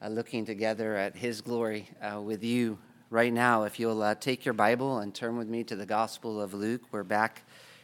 [0.00, 2.78] uh, looking together at His glory uh, with you
[3.10, 3.64] right now.
[3.64, 6.82] If you'll uh, take your Bible and turn with me to the Gospel of Luke,
[6.92, 7.42] we're back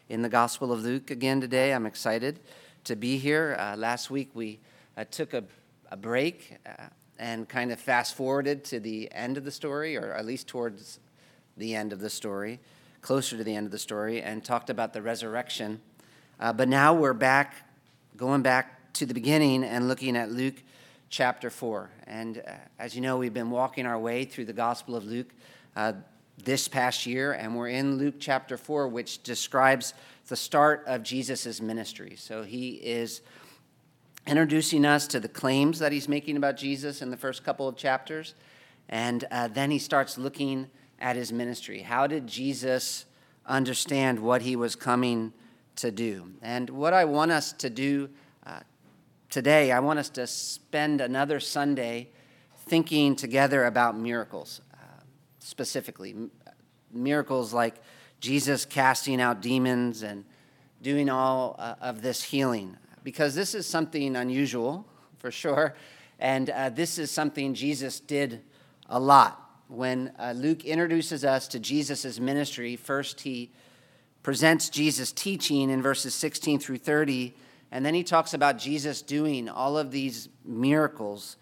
[0.09, 1.73] in the Gospel of Luke again today.
[1.73, 2.41] I'm excited
[2.85, 3.57] to be here.
[3.59, 4.61] Uh, last week we
[4.97, 5.43] uh, took a,
[5.91, 6.85] a break uh,
[7.19, 11.01] and kind of fast forwarded to the end of the story, or at least towards
[11.57, 12.61] the end of the story,
[13.01, 15.81] closer to the end of the story, and talked about the resurrection.
[16.39, 17.55] but now we're back,
[18.17, 20.63] going back to the beginning and looking at Luke
[21.15, 21.91] chapter 4.
[22.09, 25.33] And uh, as you know, we've been walking our way through the Gospel of Luke
[25.77, 25.93] uh,
[26.43, 29.95] this past year, and we're in Luke chapter 4, which describes
[30.27, 32.17] the start of Jesus' ministry.
[32.17, 33.21] So he is
[34.27, 37.77] introducing us to the claims that he's making about Jesus in the first couple of
[37.77, 38.35] chapters.
[38.89, 40.67] And uh, then he starts looking
[40.99, 41.83] at his ministry.
[41.83, 43.05] How did Jesus
[43.47, 45.33] understand what he was coming
[45.77, 46.33] to do?
[46.43, 48.09] And what I want us to do
[49.31, 52.09] today, I want us to spend another Sunday
[52.67, 55.03] thinking together about miracles, uh,
[55.39, 56.15] specifically.
[56.93, 57.75] miracles like
[58.21, 60.25] Jesus casting out demons and
[60.81, 64.87] doing all uh, of this healing, because this is something unusual,
[65.19, 65.75] for sure.
[66.19, 68.43] And uh, this is something Jesus did
[68.89, 69.41] a lot.
[69.69, 73.51] When uh, Luke introduces us to Jesus' ministry, first he
[74.23, 77.35] presents Jesus' teaching in verses 16 through 30
[77.75, 81.37] and then he talks about Jesus doing all of these miracles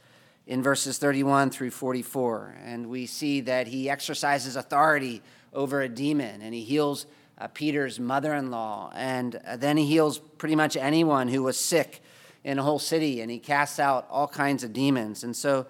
[0.46, 2.56] in verses 31 through 44.
[2.64, 5.20] And we see that he exercises authority
[5.52, 7.04] over a demon and he heals
[7.36, 8.90] uh, Peter's mother in law.
[8.94, 12.02] And uh, then he heals pretty much anyone who was sick
[12.44, 15.24] in a whole city and he casts out all kinds of demons.
[15.24, 15.66] And so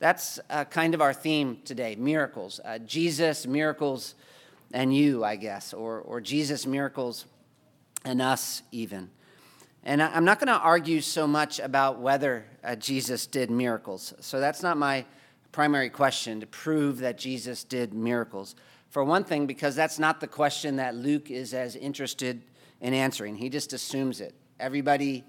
[0.00, 2.58] that's uh, kind of our theme today miracles.
[2.64, 4.16] Uh, Jesus, miracles,
[4.72, 7.24] and you, I guess, or, or Jesus, miracles,
[8.04, 9.08] and us, even.
[9.84, 14.14] And I'm not going to argue so much about whether uh, Jesus did miracles.
[14.20, 15.04] So that's not my
[15.50, 18.54] primary question to prove that Jesus did miracles.
[18.90, 22.42] For one thing, because that's not the question that Luke is as interested
[22.80, 23.36] in answering.
[23.36, 24.34] He just assumes it.
[24.60, 25.24] Everybody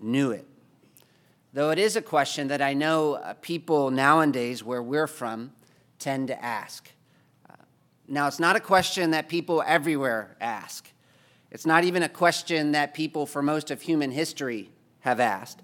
[0.00, 0.46] knew it.
[1.52, 5.52] Though it is a question that I know uh, people nowadays, where we're from,
[5.98, 6.88] tend to ask.
[7.48, 7.54] Uh,
[8.08, 10.91] now, it's not a question that people everywhere ask.
[11.52, 14.70] It's not even a question that people for most of human history
[15.00, 15.60] have asked,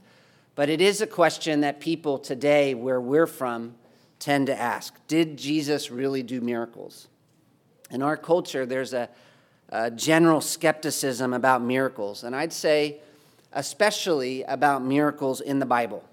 [0.54, 3.74] but it is a question that people today, where we're from,
[4.18, 7.08] tend to ask Did Jesus really do miracles?
[7.90, 9.08] In our culture, there's a,
[9.70, 13.00] a general skepticism about miracles, and I'd say
[13.54, 16.04] especially about miracles in the Bible,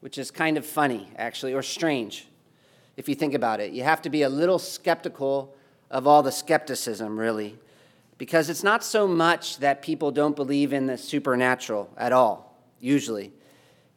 [0.00, 2.26] which is kind of funny, actually, or strange
[2.96, 3.72] if you think about it.
[3.72, 5.54] You have to be a little skeptical
[5.88, 7.56] of all the skepticism, really
[8.18, 13.32] because it's not so much that people don't believe in the supernatural at all, usually,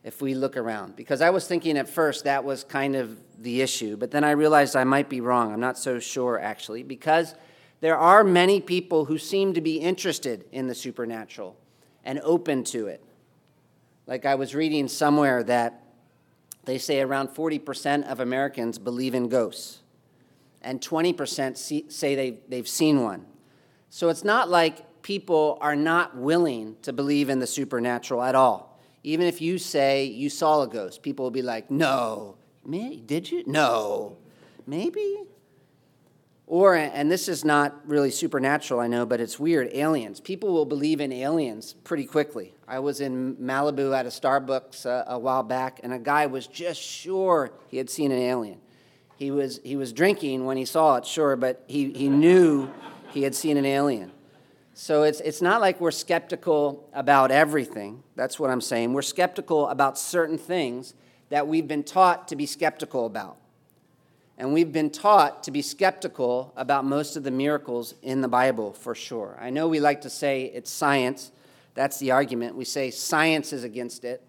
[0.04, 0.96] if we look around.
[0.96, 4.32] Because I was thinking at first that was kind of the issue, but then I
[4.32, 5.54] realized I might be wrong.
[5.54, 7.36] I'm not so sure, actually, because
[7.82, 11.56] there are many people who seem to be interested in the supernatural
[12.04, 13.04] and open to it.
[14.06, 15.84] Like I was reading somewhere that
[16.66, 19.80] they say around 40% of Americans believe in ghosts,
[20.62, 23.26] and 20% see, say they, they've seen one.
[23.90, 28.80] So it's not like people are not willing to believe in the supernatural at all.
[29.04, 32.36] Even if you say you saw a ghost, people will be like, no.
[33.06, 33.44] Did you?
[33.48, 34.18] No.
[34.68, 35.24] Maybe?
[36.46, 40.20] Or, and this is not really supernatural, I know, but it's weird aliens.
[40.20, 42.54] People will believe in aliens pretty quickly.
[42.68, 46.48] I was in Malibu at a Starbucks uh, a while back, and a guy was
[46.48, 48.60] just sure he had seen an alien.
[49.16, 52.70] He was, he was drinking when he saw it, sure, but he, he knew
[53.12, 54.12] he had seen an alien.
[54.74, 58.04] So it's, it's not like we're skeptical about everything.
[58.16, 58.94] That's what I'm saying.
[58.94, 60.94] We're skeptical about certain things
[61.30, 63.38] that we've been taught to be skeptical about.
[64.38, 68.72] And we've been taught to be skeptical about most of the miracles in the Bible,
[68.72, 69.38] for sure.
[69.40, 71.32] I know we like to say it's science.
[71.76, 72.56] That's the argument.
[72.56, 74.24] We say science is against it.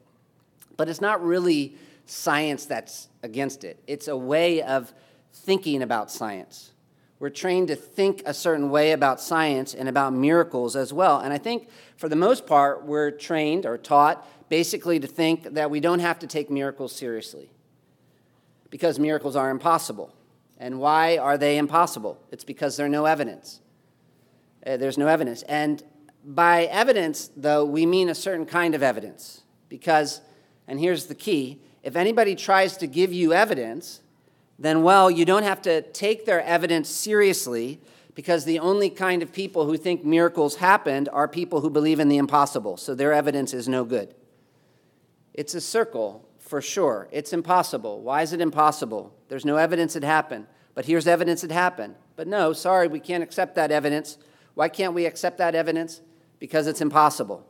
[0.76, 1.76] But it's not really
[2.06, 4.92] science that's against it, it's a way of
[5.32, 6.72] thinking about science.
[7.20, 11.20] We're trained to think a certain way about science and about miracles as well.
[11.20, 15.70] And I think for the most part, we're trained or taught basically to think that
[15.70, 17.50] we don't have to take miracles seriously
[18.70, 20.14] because miracles are impossible.
[20.58, 22.18] And why are they impossible?
[22.30, 23.60] It's because there's no evidence.
[24.66, 25.42] Uh, there's no evidence.
[25.42, 25.82] And
[26.24, 29.42] by evidence, though, we mean a certain kind of evidence.
[29.68, 30.22] Because,
[30.66, 34.00] and here's the key if anybody tries to give you evidence,
[34.60, 37.80] then, well, you don't have to take their evidence seriously
[38.14, 42.10] because the only kind of people who think miracles happened are people who believe in
[42.10, 42.76] the impossible.
[42.76, 44.14] So their evidence is no good.
[45.32, 47.08] It's a circle for sure.
[47.10, 48.02] It's impossible.
[48.02, 49.14] Why is it impossible?
[49.28, 50.46] There's no evidence it happened.
[50.74, 51.94] But here's evidence it happened.
[52.14, 54.18] But no, sorry, we can't accept that evidence.
[54.52, 56.02] Why can't we accept that evidence?
[56.38, 57.46] Because it's impossible.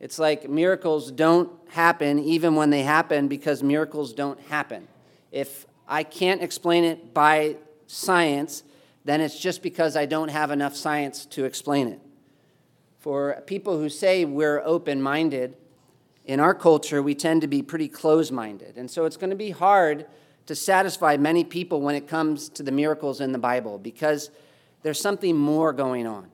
[0.00, 4.88] It's like miracles don't happen even when they happen because miracles don't happen.
[5.30, 8.62] If I can't explain it by science,
[9.04, 12.00] then it's just because I don't have enough science to explain it.
[12.98, 15.56] For people who say we're open minded,
[16.24, 18.76] in our culture, we tend to be pretty close minded.
[18.76, 20.06] And so it's going to be hard
[20.46, 24.30] to satisfy many people when it comes to the miracles in the Bible because
[24.82, 26.30] there's something more going on.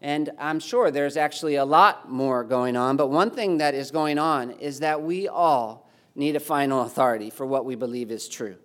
[0.00, 3.90] And I'm sure there's actually a lot more going on, but one thing that is
[3.90, 5.87] going on is that we all
[6.18, 8.56] need a final authority for what we believe is true.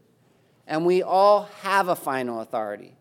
[0.68, 2.96] And we all have a final authority,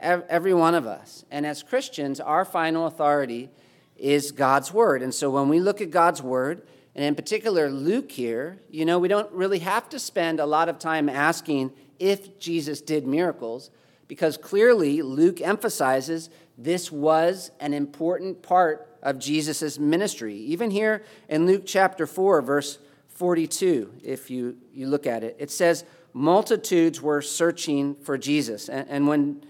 [0.00, 1.24] every one of us.
[1.30, 3.50] And as Christians, our final authority
[3.96, 5.02] is God's Word.
[5.02, 6.62] And so when we look at God's Word,
[6.94, 10.68] and in particular Luke here, you know, we don't really have to spend a lot
[10.68, 13.70] of time asking if Jesus did miracles,
[14.08, 20.34] because clearly Luke emphasizes this was an important part of Jesus' ministry.
[20.34, 22.78] Even here in Luke chapter 4, verse
[23.16, 28.68] 42, if you, you look at it, it says, Multitudes were searching for Jesus.
[28.68, 29.42] And, and when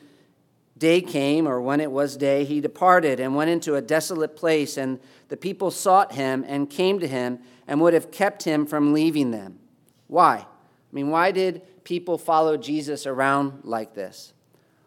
[0.78, 4.76] day came, or when it was day, he departed and went into a desolate place,
[4.76, 8.92] and the people sought him and came to him and would have kept him from
[8.92, 9.58] leaving them.
[10.06, 10.38] Why?
[10.38, 10.46] I
[10.92, 14.32] mean, why did people follow Jesus around like this?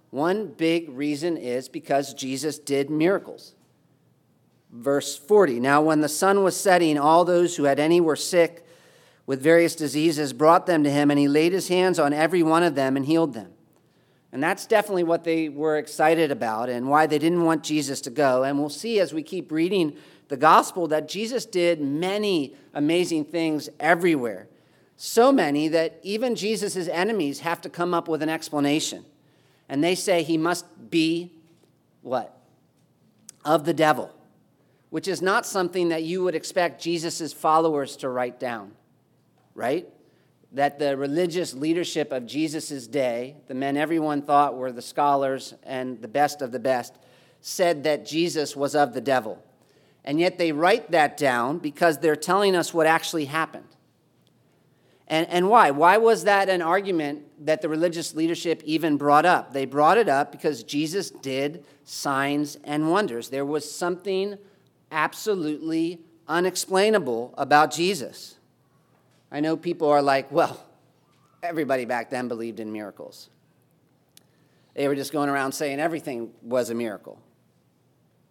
[0.09, 3.55] One big reason is because Jesus did miracles.
[4.71, 8.65] Verse 40 Now, when the sun was setting, all those who had any were sick
[9.29, 12.63] with various diseases brought them to him, and he laid his hands on every one
[12.63, 13.51] of them and healed them.
[14.31, 18.09] And that's definitely what they were excited about and why they didn't want Jesus to
[18.09, 18.41] go.
[18.41, 19.95] And we'll see as we keep reading
[20.29, 24.47] the gospel that Jesus did many amazing things everywhere.
[24.97, 29.05] So many that even Jesus' enemies have to come up with an explanation
[29.69, 31.31] and they say he must be
[32.01, 32.35] what?
[33.45, 34.11] Of the devil,
[34.89, 38.71] which is not something that you would expect Jesus' followers to write down,
[39.59, 39.87] right?
[40.53, 46.01] That the religious leadership of Jesus' day, the men everyone thought were the scholars and
[46.01, 46.95] the best of the best,
[47.41, 49.43] said that Jesus was of the devil.
[50.03, 53.67] And yet they write that down because they're telling us what actually happened.
[55.07, 55.71] And, and why?
[55.71, 59.53] Why was that an argument that the religious leadership even brought up?
[59.53, 63.29] They brought it up because Jesus did signs and wonders.
[63.29, 64.37] There was something
[64.91, 68.38] absolutely unexplainable about Jesus.
[69.31, 70.65] I know people are like, well,
[71.43, 73.29] everybody back then believed in miracles.
[74.73, 77.19] They were just going around saying everything was a miracle.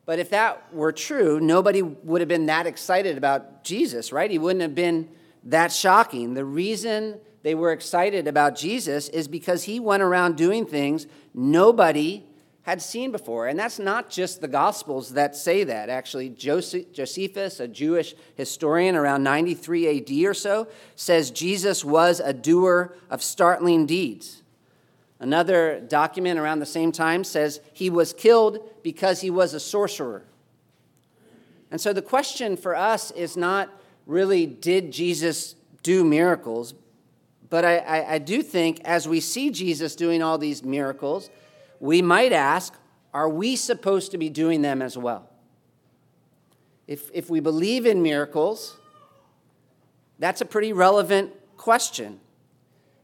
[0.07, 4.31] But if that were true, nobody would have been that excited about Jesus, right?
[4.31, 5.11] He wouldn't have been
[5.45, 6.35] that shocking.
[6.35, 12.25] The reason they were excited about Jesus is because he went around doing things nobody
[12.69, 13.47] had seen before.
[13.47, 15.89] And that's not just the Gospels that say that.
[15.89, 22.95] Actually, Josephus, a Jewish historian around 93 AD or so, says Jesus was a doer
[23.09, 24.43] of startling deeds.
[25.19, 30.25] Another document around the same time says he was killed because he was a sorcerer.
[31.71, 33.71] And so the question for us is not
[34.07, 36.75] really did Jesus do miracles.
[37.49, 41.31] But I, I, I, do think as we see Jesus doing all these miracles,
[41.81, 42.75] we might ask,
[43.15, 45.29] are we supposed to be doing them as well?
[46.87, 48.77] If, if we believe in miracles,
[50.19, 52.21] that's a pretty relevant question.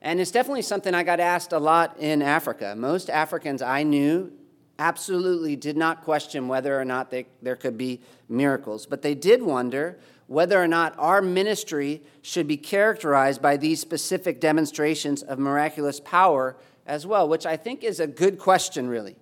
[0.00, 2.74] And it's definitely something I got asked a lot in Africa.
[2.76, 4.32] Most Africans I knew
[4.78, 9.42] absolutely did not question whether or not they, there could be miracles, but they did
[9.42, 16.00] wonder whether or not our ministry should be characterized by these specific demonstrations of miraculous
[16.00, 19.16] power as well, which I think is a good question, really.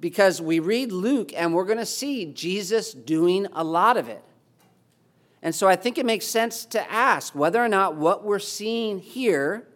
[0.00, 4.22] Because we read Luke and we're going to see Jesus doing a lot of it.
[5.42, 8.98] And so I think it makes sense to ask whether or not what we're seeing
[8.98, 9.66] here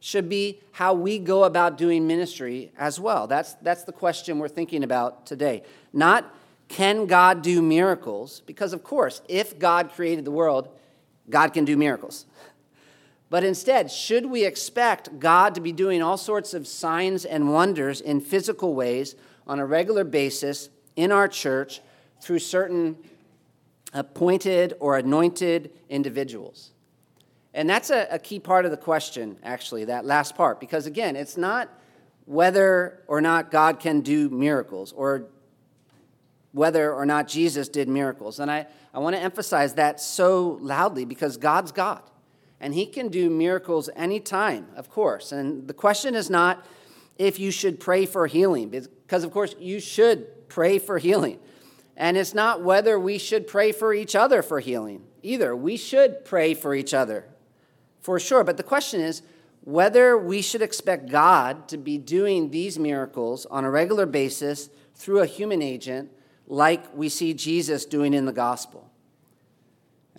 [0.00, 3.26] should be how we go about doing ministry as well.
[3.26, 5.62] That's, that's the question we're thinking about today.
[5.92, 6.34] Not
[6.68, 8.42] can God do miracles?
[8.46, 10.68] Because, of course, if God created the world,
[11.28, 12.26] God can do miracles.
[13.30, 18.00] But instead, should we expect God to be doing all sorts of signs and wonders
[18.00, 19.14] in physical ways
[19.46, 21.80] on a regular basis in our church
[22.20, 22.96] through certain
[23.94, 26.72] appointed or anointed individuals?
[27.54, 31.16] And that's a, a, key part of the question, actually, that last part, because again,
[31.16, 31.68] it's not
[32.24, 35.26] whether or not God can do miracles or
[36.52, 38.40] whether or not Jesus did miracles.
[38.40, 42.02] And I, I want to emphasize that so loudly because God's God.
[42.60, 45.32] And He can do miracles anytime, of course.
[45.32, 46.66] And the question is not
[47.18, 51.38] if you should pray for healing, because, of course, you should pray for healing.
[51.96, 55.54] And it's not whether we should pray for each other for healing either.
[55.54, 57.26] We should pray for each other,
[58.00, 58.44] for sure.
[58.44, 59.22] But the question is
[59.62, 65.20] whether we should expect God to be doing these miracles on a regular basis through
[65.20, 66.10] a human agent
[66.46, 68.89] like we see Jesus doing in the gospel?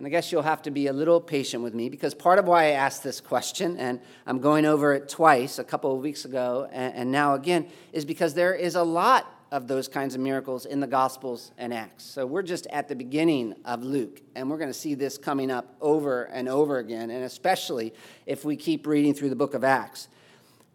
[0.01, 2.47] And I guess you'll have to be a little patient with me because part of
[2.47, 6.25] why I asked this question, and I'm going over it twice, a couple of weeks
[6.25, 10.65] ago and, now again, is because there is a lot of those kinds of miracles
[10.65, 12.03] in the Gospels and Acts.
[12.03, 15.51] So we're just at the beginning of Luke, and we're going to see this coming
[15.51, 17.93] up over and over again, and especially
[18.25, 20.07] if we keep reading through the book of Acts.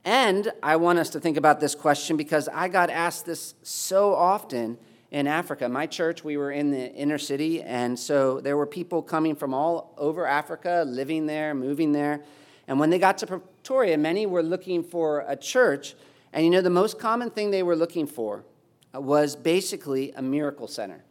[0.05, 4.15] And I want us to think about this question because I got asked this so
[4.15, 4.79] often
[5.11, 5.69] in Africa.
[5.69, 9.55] My church, we were in the inner city, and so there were people coming from
[9.55, 12.23] all over Africa, living there, moving there.
[12.69, 15.95] And when they got to Pretoria, many were looking for a church.
[16.33, 18.45] And you know, the most common thing they were looking for
[18.93, 21.05] was basically a miracle center.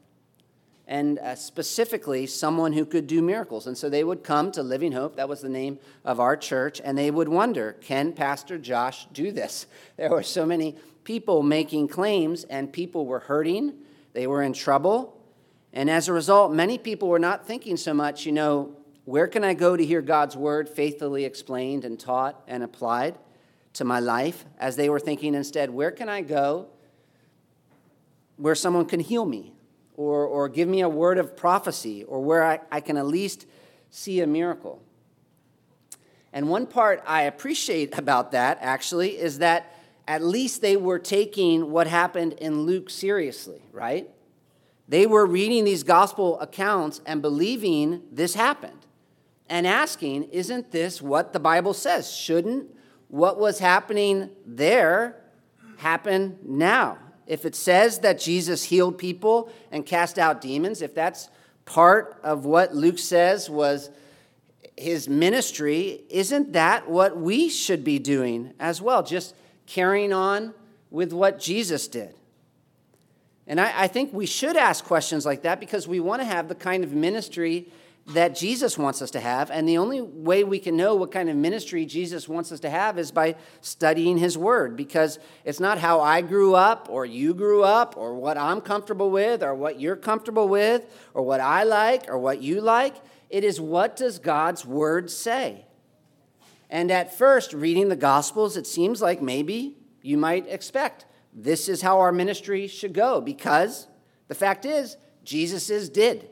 [0.88, 3.66] And uh, specifically, someone who could do miracles.
[3.66, 6.80] And so they would come to Living Hope, that was the name of our church,
[6.84, 9.66] and they would wonder can Pastor Josh do this?
[9.98, 13.74] There were so many people making claims, and people were hurting,
[14.16, 15.22] they were in trouble.
[15.72, 19.44] And as a result, many people were not thinking so much, you know, where can
[19.44, 23.20] I go to hear God's word faithfully explained and taught and applied
[23.74, 24.46] to my life?
[24.58, 26.70] As they were thinking instead, where can I go
[28.38, 29.54] where someone can heal me
[29.96, 33.46] or, or give me a word of prophecy or where I, I can at least
[33.90, 34.82] see a miracle.
[36.34, 39.72] And one part I appreciate about that actually is that
[40.08, 44.10] at least they were taking what happened in Luke seriously, right?
[44.88, 48.86] They were reading these gospel accounts and believing this happened
[49.50, 52.12] and asking, isn't this what the Bible says?
[52.12, 52.76] Shouldn't
[53.08, 55.22] what was happening there
[55.78, 57.00] happen now?
[57.28, 61.30] if it says that Jesus healed people and cast out demons, if that's
[61.66, 63.90] part of what Luke says was
[64.78, 69.02] his ministry, isn't that what we should be doing as well?
[69.02, 69.34] Just
[69.66, 70.54] carrying on
[70.92, 72.16] with what Jesus did.
[73.48, 76.48] And I, I think we should ask questions like that because we want to have
[76.48, 77.68] the kind of ministry
[78.08, 79.50] that Jesus wants us to have.
[79.50, 82.70] And the only way we can know what kind of ministry Jesus wants us to
[82.70, 87.34] have is by studying his word, because it's not how I grew up or you
[87.34, 91.64] grew up or what I'm comfortable with or what you're comfortable with or what I
[91.64, 92.96] like or what you like.
[93.32, 95.66] It is what does God's word say?
[96.76, 101.82] And at first, reading the Gospels, it seems like maybe you might expect this is
[101.82, 103.88] how our ministry should go, because
[104.28, 106.28] the fact is, Jesus's did.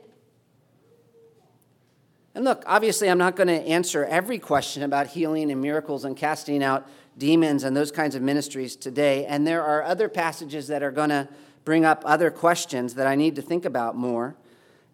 [2.34, 6.14] And look, obviously, I'm not going to answer every question about healing and miracles and
[6.14, 6.86] casting out
[7.16, 9.24] demons and those kinds of ministries today.
[9.24, 11.26] And there are other passages that are going to
[11.64, 14.36] bring up other questions that I need to think about more,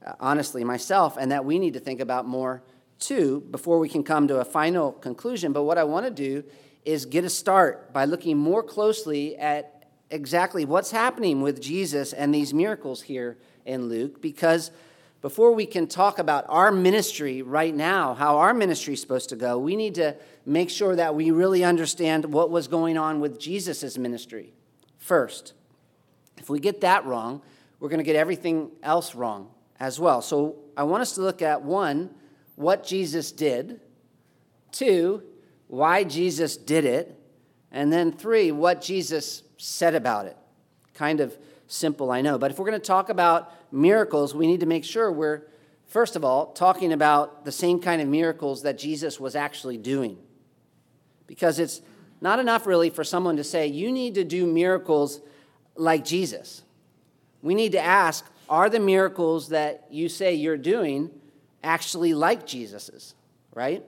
[0.06, 2.62] uh, honestly, myself, and that we need to think about more
[3.00, 5.52] too before we can come to a final conclusion.
[5.52, 6.44] But what I want to do
[6.84, 12.34] is get a start by looking more closely at exactly what's happening with Jesus and
[12.34, 14.70] these miracles here in Luke, because
[15.20, 19.36] before we can talk about our ministry right now, how our ministry is supposed to
[19.36, 20.16] go, we need to
[20.46, 24.54] make sure that we really understand what was going on with Jesus' ministry
[24.96, 25.52] first.
[26.38, 27.42] If we get that wrong,
[27.78, 30.22] we're going to get everything else wrong as well.
[30.22, 32.10] So I want us to look at one,
[32.60, 33.80] what Jesus did,
[34.70, 35.22] two,
[35.66, 37.18] why Jesus did it,
[37.72, 40.36] and then three, what Jesus said about it.
[40.92, 41.38] Kind of
[41.68, 42.36] simple, I know.
[42.36, 45.44] But if we're going to talk about miracles, we need to make sure we're,
[45.86, 50.18] first of all, talking about the same kind of miracles that Jesus was actually doing.
[51.26, 51.80] Because it's
[52.20, 55.22] not enough, really, for someone to say, you need to do miracles
[55.76, 56.62] like Jesus.
[57.40, 61.10] We need to ask, are the miracles that you say you're doing
[61.62, 63.14] actually like Jesus's,
[63.54, 63.84] right?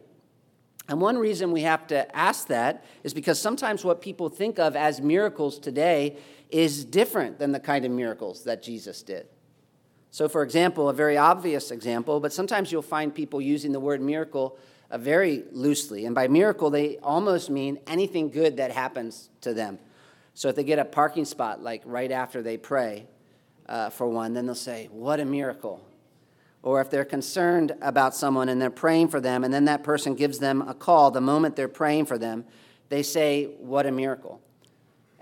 [0.88, 4.76] And one reason we have to ask that is because sometimes what people think of
[4.76, 6.16] as miracles today
[6.50, 9.26] is different than the kind of miracles that Jesus did.
[10.10, 14.02] So, for example, a very obvious example, but sometimes you'll find people using the word
[14.02, 14.58] miracle
[14.90, 16.04] uh, very loosely.
[16.04, 19.78] And by miracle, they almost mean anything good that happens to them.
[20.34, 23.06] So, if they get a parking spot, like right after they pray
[23.66, 25.80] uh, for one, then they'll say, What a miracle.
[26.62, 30.14] Or if they're concerned about someone and they're praying for them, and then that person
[30.14, 32.44] gives them a call the moment they're praying for them,
[32.88, 34.40] they say, What a miracle.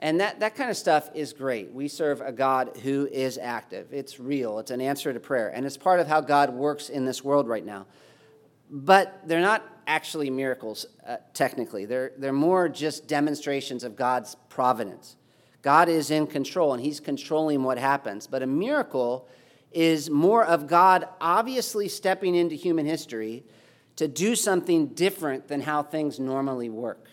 [0.02, 1.72] And that, that kind of stuff is great.
[1.72, 3.92] We serve a God who is active.
[3.92, 4.58] It's real.
[4.58, 5.48] It's an answer to prayer.
[5.48, 7.86] And it's part of how God works in this world right now.
[8.70, 11.84] But they're not actually miracles, uh, technically.
[11.84, 15.16] They're, they're more just demonstrations of God's providence.
[15.60, 18.26] God is in control and He's controlling what happens.
[18.26, 19.28] But a miracle
[19.72, 23.44] is more of God obviously stepping into human history
[23.96, 27.08] to do something different than how things normally work.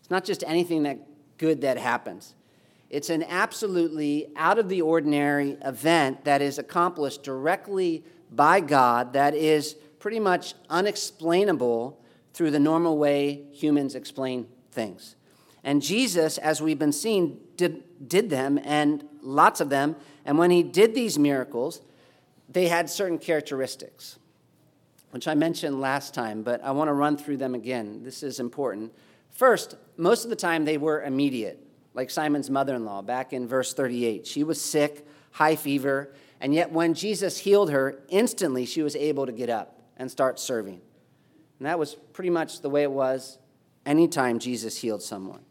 [0.00, 0.98] It's not just anything that
[1.38, 2.34] good that happens.
[2.90, 9.34] It's an absolutely out of the ordinary event that is accomplished directly by God that
[9.34, 11.98] is pretty much unexplainable
[12.34, 15.16] through the normal way humans explain things.
[15.64, 19.96] And Jesus, as we've been seeing, did, did them, and lots of them.
[20.24, 21.80] And when he did these miracles,
[22.48, 24.18] they had certain characteristics,
[25.10, 28.02] which I mentioned last time, but I want to run through them again.
[28.02, 28.92] This is important.
[29.30, 31.58] First, most of the time they were immediate,
[31.94, 34.26] like Simon's mother in law back in verse 38.
[34.26, 39.26] She was sick, high fever, and yet when Jesus healed her, instantly she was able
[39.26, 40.80] to get up and start serving.
[41.58, 43.38] And that was pretty much the way it was
[43.86, 45.44] anytime Jesus healed someone.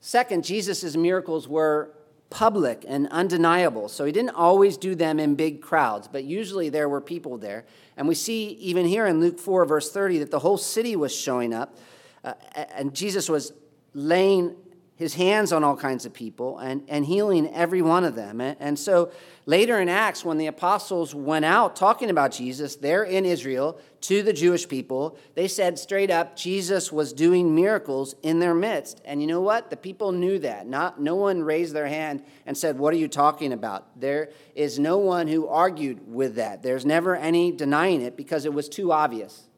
[0.00, 1.94] Second, Jesus' miracles were
[2.32, 3.88] public and undeniable.
[3.88, 7.66] So he didn't always do them in big crowds, but usually there were people there.
[7.96, 11.14] And we see even here in Luke 4, verse 30, that the whole city was
[11.14, 11.76] showing up.
[12.24, 12.32] Uh,
[12.74, 13.52] and Jesus was
[13.92, 14.56] laying
[14.96, 18.40] his hands on all kinds of people and, and healing every one of them.
[18.40, 19.12] And, and so
[19.46, 24.22] later in Acts, when the apostles went out talking about Jesus there in Israel to
[24.22, 29.00] the Jewish people, they said straight up, Jesus was doing miracles in their midst.
[29.04, 29.70] And you know what?
[29.70, 30.66] The people knew that.
[30.66, 34.00] Not, no one raised their hand and said, What are you talking about?
[34.00, 36.62] There is no one who argued with that.
[36.62, 39.48] There's never any denying it because it was too obvious.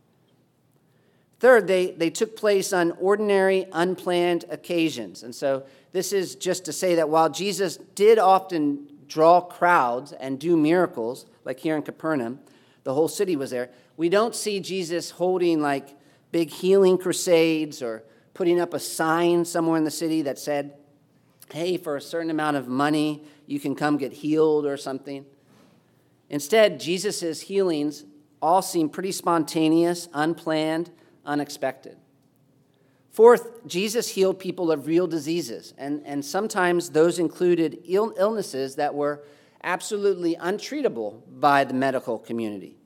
[1.41, 5.23] Third, they, they took place on ordinary, unplanned occasions.
[5.23, 10.38] And so this is just to say that while Jesus did often draw crowds and
[10.38, 12.40] do miracles, like here in Capernaum,
[12.84, 15.96] the whole city was there, we don't see Jesus holding like
[16.32, 18.02] big healing crusades or
[18.34, 20.74] putting up a sign somewhere in the city that said,
[21.52, 25.24] hey, for a certain amount of money, you can come get healed or something.
[26.29, 28.05] Instead, Jesus' healings
[28.42, 30.90] all seem pretty spontaneous, unplanned,
[31.24, 31.96] unexpected.
[33.14, 38.92] Fourth, Jesus healed people of real diseases, and, and sometimes those included Ill, illnesses that
[38.92, 39.22] were
[39.62, 42.77] absolutely untreatable by the medical community.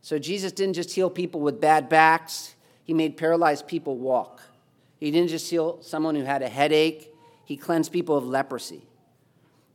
[0.00, 4.40] So Jesus didn't just heal people with bad backs, he made paralyzed people walk.
[4.96, 7.12] He didn't just heal someone who had a headache,
[7.44, 8.86] he cleansed people of leprosy.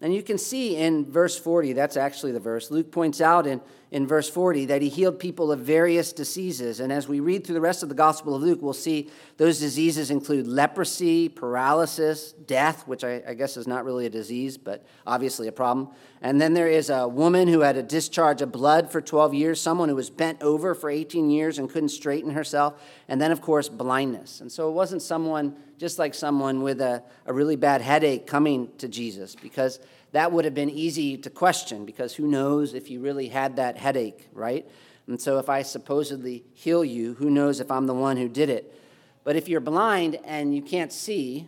[0.01, 2.71] And you can see in verse 40, that's actually the verse.
[2.71, 3.61] Luke points out in,
[3.91, 6.79] in verse 40 that he healed people of various diseases.
[6.79, 9.59] And as we read through the rest of the Gospel of Luke, we'll see those
[9.59, 14.85] diseases include leprosy, paralysis, death, which I, I guess is not really a disease, but
[15.05, 15.89] obviously a problem.
[16.21, 19.59] And then there is a woman who had a discharge of blood for 12 years,
[19.59, 22.81] someone who was bent over for 18 years and couldn't straighten herself.
[23.09, 24.39] And then, of course, blindness.
[24.39, 28.69] And so it wasn't someone just like someone with a, a really bad headache coming
[28.77, 29.79] to Jesus, because
[30.11, 33.77] that would have been easy to question, because who knows if you really had that
[33.77, 34.69] headache, right?
[35.07, 38.49] And so if I supposedly heal you, who knows if I'm the one who did
[38.49, 38.73] it?
[39.23, 41.47] But if you're blind and you can't see,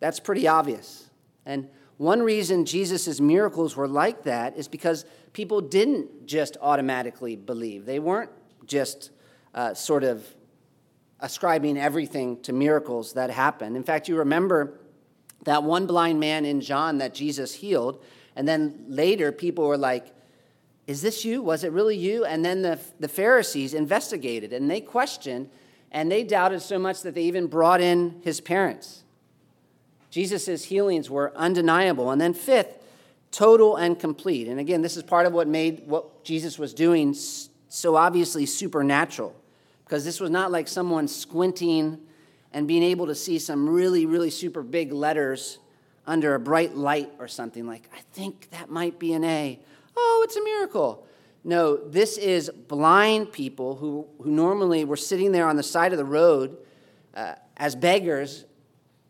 [0.00, 1.08] that's pretty obvious.
[1.46, 7.86] And one reason Jesus' miracles were like that is because people didn't just automatically believe.
[7.86, 8.30] They weren't
[8.66, 9.10] just
[9.54, 10.26] uh, sort of
[11.20, 13.76] ascribing everything to miracles that happened.
[13.76, 14.80] In fact, you remember
[15.44, 18.02] that one blind man in John that Jesus healed,
[18.36, 20.14] and then later people were like,
[20.86, 21.42] Is this you?
[21.42, 22.24] Was it really you?
[22.24, 25.50] And then the, the Pharisees investigated and they questioned
[25.90, 29.02] and they doubted so much that they even brought in his parents.
[30.10, 32.10] Jesus' healings were undeniable.
[32.10, 32.78] And then, fifth,
[33.30, 34.48] total and complete.
[34.48, 37.14] And again, this is part of what made what Jesus was doing
[37.68, 39.34] so obviously supernatural
[39.84, 41.98] because this was not like someone squinting
[42.52, 45.58] and being able to see some really, really super big letters
[46.06, 49.60] under a bright light or something like, I think that might be an A.
[49.96, 51.06] Oh, it's a miracle.
[51.44, 55.98] No, this is blind people who, who normally were sitting there on the side of
[55.98, 56.56] the road
[57.14, 58.44] uh, as beggars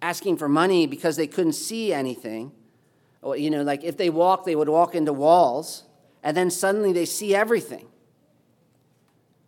[0.00, 2.52] asking for money because they couldn't see anything.
[3.24, 5.84] You know, like if they walked, they would walk into walls,
[6.24, 7.86] and then suddenly they see everything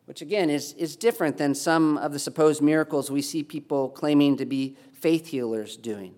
[0.06, 4.36] which again is, is different than some of the supposed miracles we see people claiming
[4.36, 6.14] to be faith healers doing.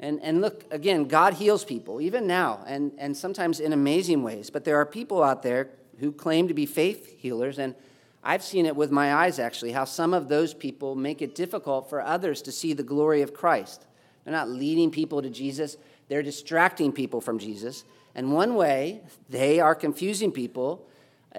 [0.00, 4.50] And, and look, again, God heals people, even now, and, and sometimes in amazing ways.
[4.50, 5.70] But there are people out there
[6.00, 7.74] who claim to be faith healers, and
[8.22, 11.88] I've seen it with my eyes, actually, how some of those people make it difficult
[11.88, 13.86] for others to see the glory of Christ.
[14.24, 15.76] They're not leading people to Jesus,
[16.08, 17.84] they're distracting people from Jesus.
[18.14, 20.86] And one way they are confusing people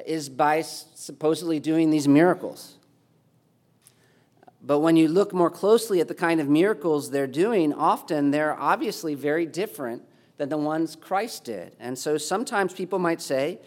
[0.06, 2.78] is by supposedly doing these miracles.
[4.62, 8.60] But when you look more closely at the kind of miracles they're doing, often they're
[8.60, 10.02] obviously very different
[10.38, 11.76] than the ones Christ did.
[11.80, 13.60] And so sometimes people might say,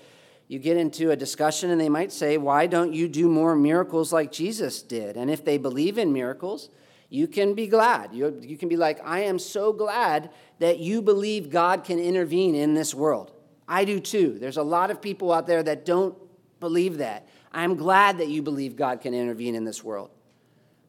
[0.49, 4.15] you get into a discussion and they might say, Why don't you do more miracles
[4.15, 5.17] like Jesus did?
[5.17, 6.71] And if they believe in miracles,
[7.11, 8.15] you can be glad.
[8.15, 12.55] You, you can be like, I am so glad that you believe God can intervene
[12.55, 13.33] in this world.
[13.69, 14.39] I do too.
[14.41, 16.17] There's a lot of people out there that don't
[16.59, 17.29] believe that.
[17.53, 20.11] I'm glad that you believe God can intervene in this world.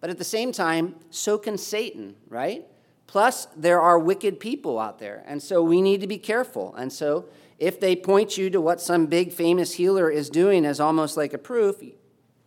[0.01, 2.65] But at the same time, so can Satan, right?
[3.05, 5.23] Plus, there are wicked people out there.
[5.27, 6.73] And so we need to be careful.
[6.75, 7.25] And so
[7.57, 11.33] if they point you to what some big famous healer is doing as almost like
[11.33, 11.81] a proof,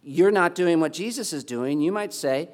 [0.02, 2.48] you're not doing what Jesus is doing, you might say,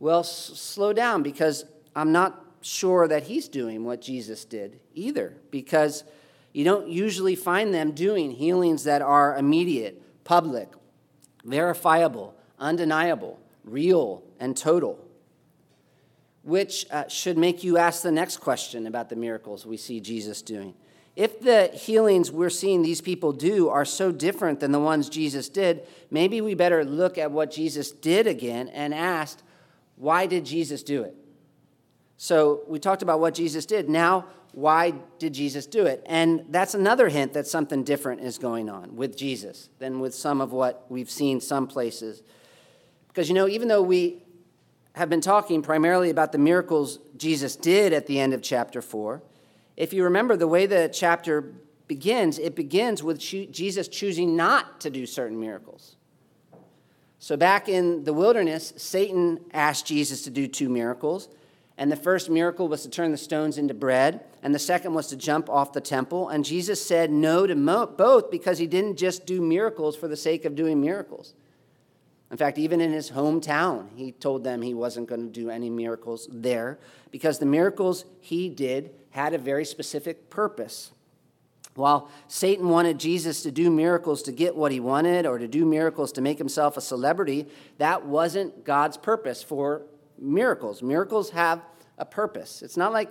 [0.00, 5.36] well, s- slow down because I'm not sure that he's doing what Jesus did either
[5.50, 6.02] because
[6.54, 10.68] you don't usually find them doing healings that are immediate, public,
[11.44, 14.98] verifiable, undeniable real and total,
[16.42, 20.42] which uh, should make you ask the next question about the miracles we see Jesus
[20.42, 20.74] doing.
[21.16, 25.48] If the healings we're seeing these people do are so different than the ones Jesus
[25.48, 29.40] did, maybe we better look at what Jesus did again and ask,
[29.96, 31.16] why did Jesus do it?
[32.16, 33.88] So we talked about what Jesus did.
[33.88, 36.02] Now, why did Jesus do it?
[36.06, 40.40] And that's another hint that something different is going on with Jesus than with some
[40.40, 42.22] of what we've seen some places.
[43.08, 44.22] Because, you know, even though we
[44.94, 49.22] have been talking primarily about the miracles Jesus did at the end of chapter 4,
[49.76, 51.52] if you remember the way the chapter
[51.88, 55.96] begins, it begins with Jesus choosing not to do certain miracles.
[57.18, 61.28] So, back in the wilderness, Satan asked Jesus to do two miracles.
[61.76, 65.08] And the first miracle was to turn the stones into bread, and the second was
[65.08, 66.28] to jump off the temple.
[66.28, 67.56] And Jesus said no to
[67.86, 71.34] both because he didn't just do miracles for the sake of doing miracles.
[72.30, 75.70] In fact, even in his hometown, he told them he wasn't going to do any
[75.70, 76.78] miracles there
[77.10, 80.92] because the miracles he did had a very specific purpose.
[81.74, 85.64] While Satan wanted Jesus to do miracles to get what he wanted or to do
[85.64, 87.46] miracles to make himself a celebrity,
[87.78, 89.82] that wasn't God's purpose for
[90.18, 90.82] miracles.
[90.82, 91.62] Miracles have
[91.98, 92.62] a purpose.
[92.62, 93.10] It's not like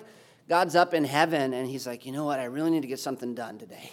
[0.50, 3.00] God's up in heaven and he's like, you know what, I really need to get
[3.00, 3.92] something done today.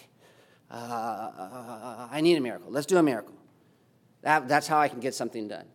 [0.71, 2.71] Uh, I need a miracle.
[2.71, 3.35] Let's do a miracle.
[4.23, 5.67] That, that's how I can get something done.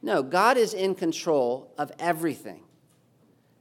[0.00, 2.62] No, God is in control of everything.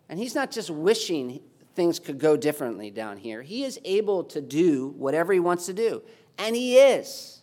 [0.09, 1.41] And He's not just wishing
[1.75, 5.73] things could go differently down here, He is able to do whatever He wants to
[5.73, 6.03] do.
[6.37, 7.41] And He is.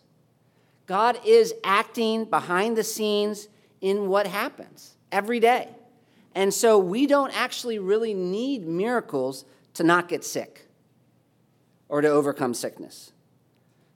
[0.87, 3.47] God is acting behind the scenes
[3.79, 5.69] in what happens every day.
[6.33, 10.67] And so we don't actually really need miracles to not get sick
[11.89, 13.11] or to overcome sickness.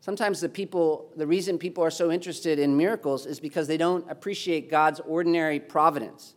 [0.01, 4.09] Sometimes the people, the reason people are so interested in miracles is because they don't
[4.09, 6.35] appreciate God's ordinary providence.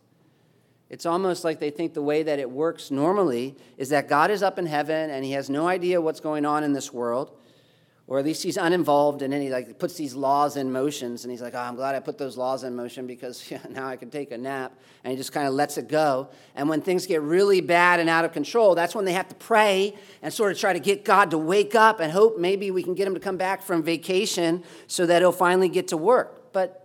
[0.89, 4.41] It's almost like they think the way that it works normally is that God is
[4.41, 7.38] up in heaven and he has no idea what's going on in this world
[8.09, 11.31] or at least he's uninvolved and then he like puts these laws in motions and
[11.31, 13.95] he's like oh i'm glad i put those laws in motion because yeah, now i
[13.95, 16.27] can take a nap and he just kind of lets it go.
[16.55, 19.35] And when things get really bad and out of control that's when they have to
[19.35, 22.83] pray and sort of try to get god to wake up and hope maybe we
[22.83, 26.51] can get him to come back from vacation so that he'll finally get to work.
[26.51, 26.78] But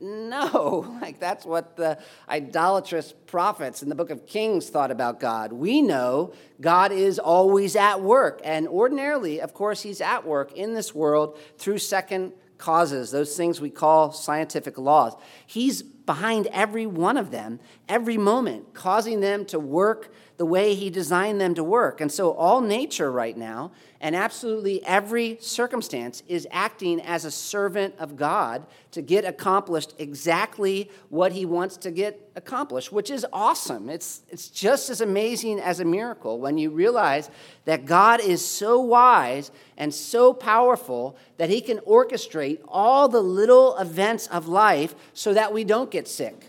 [0.00, 5.52] no, like that's what the idolatrous prophets in the book of Kings thought about God.
[5.52, 8.40] We know God is always at work.
[8.44, 13.60] And ordinarily, of course, He's at work in this world through second causes, those things
[13.60, 15.14] we call scientific laws.
[15.46, 20.88] He's behind every one of them, every moment, causing them to work the way He
[20.88, 22.00] designed them to work.
[22.00, 27.96] And so, all nature right now, and absolutely every circumstance, is acting as a servant
[27.98, 33.90] of God to get accomplished exactly what He wants to get accomplished, which is awesome.
[33.90, 37.30] It's, it's just as amazing as a miracle when you realize
[37.64, 43.76] that God is so wise and so powerful that He can orchestrate all the little
[43.76, 46.46] events of life so that we don't get sick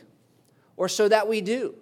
[0.78, 1.74] or so that we do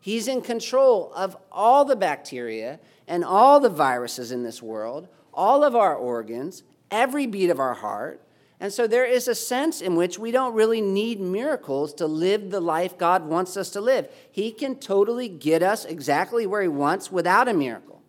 [0.00, 5.62] He's in control of all the bacteria and all the viruses in this world, all
[5.62, 8.22] of our organs, every beat of our heart.
[8.58, 12.50] And so there is a sense in which we don't really need miracles to live
[12.50, 14.08] the life God wants us to live.
[14.30, 18.02] He can totally get us exactly where He wants without a miracle.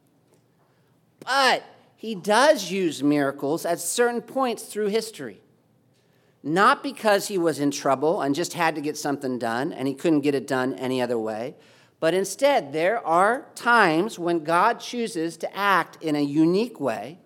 [1.26, 1.64] But
[1.96, 5.42] He does use miracles at certain points through history.
[6.44, 9.94] Not because He was in trouble and just had to get something done and He
[9.94, 11.56] couldn't get it done any other way
[12.02, 17.20] But instead, there are times when God chooses to act in a unique way,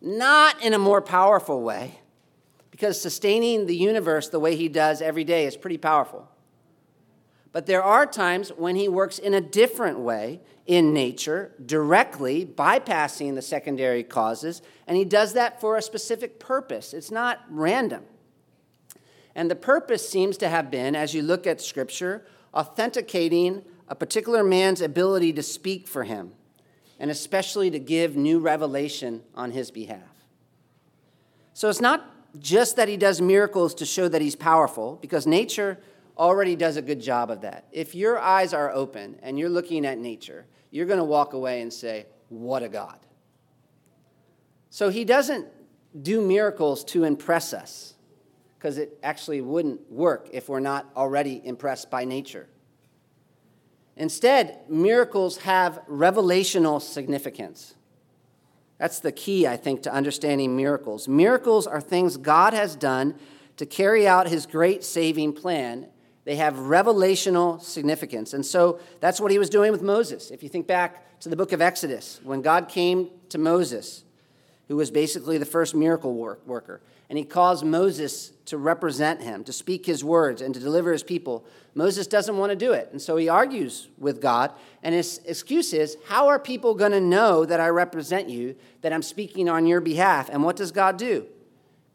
[0.00, 2.00] not in a more powerful way,
[2.72, 6.28] because sustaining the universe the way He does every day is pretty powerful.
[7.52, 13.36] But there are times when He works in a different way in nature, directly, bypassing
[13.36, 16.92] the secondary causes, and He does that for a specific purpose.
[16.92, 18.02] It's not random.
[19.36, 24.42] And the purpose seems to have been, as you look at Scripture, authenticating a particular
[24.42, 26.32] man's ability to speak for him,
[26.98, 30.00] and especially to give new revelation on his behalf.
[31.52, 35.78] So it's not just that he does miracles to show that he's powerful, because nature
[36.18, 37.66] already does a good job of that.
[37.72, 41.60] If your eyes are open and you're looking at nature, you're going to walk away
[41.62, 42.98] and say, What a God.
[44.70, 45.46] So he doesn't
[46.02, 47.94] do miracles to impress us,
[48.58, 52.48] because it actually wouldn't work if we're not already impressed by nature.
[53.96, 57.74] Instead, miracles have revelational significance.
[58.78, 61.08] That's the key, I think, to understanding miracles.
[61.08, 63.14] Miracles are things God has done
[63.56, 65.86] to carry out his great saving plan.
[66.24, 68.34] They have revelational significance.
[68.34, 70.30] And so that's what he was doing with Moses.
[70.30, 74.04] If you think back to the book of Exodus, when God came to Moses,
[74.68, 79.44] who was basically the first miracle work, worker, and he caused Moses to represent him,
[79.44, 81.44] to speak his words, and to deliver his people.
[81.74, 82.88] Moses doesn't want to do it.
[82.90, 84.52] And so he argues with God.
[84.82, 88.92] And his excuse is, How are people going to know that I represent you, that
[88.92, 90.28] I'm speaking on your behalf?
[90.30, 91.26] And what does God do?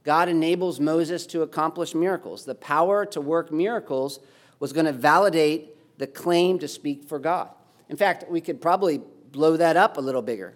[0.04, 2.46] God enables Moses to accomplish miracles.
[2.46, 4.20] The power to work miracles
[4.60, 7.50] was going to validate the claim to speak for God.
[7.90, 10.56] In fact, we could probably blow that up a little bigger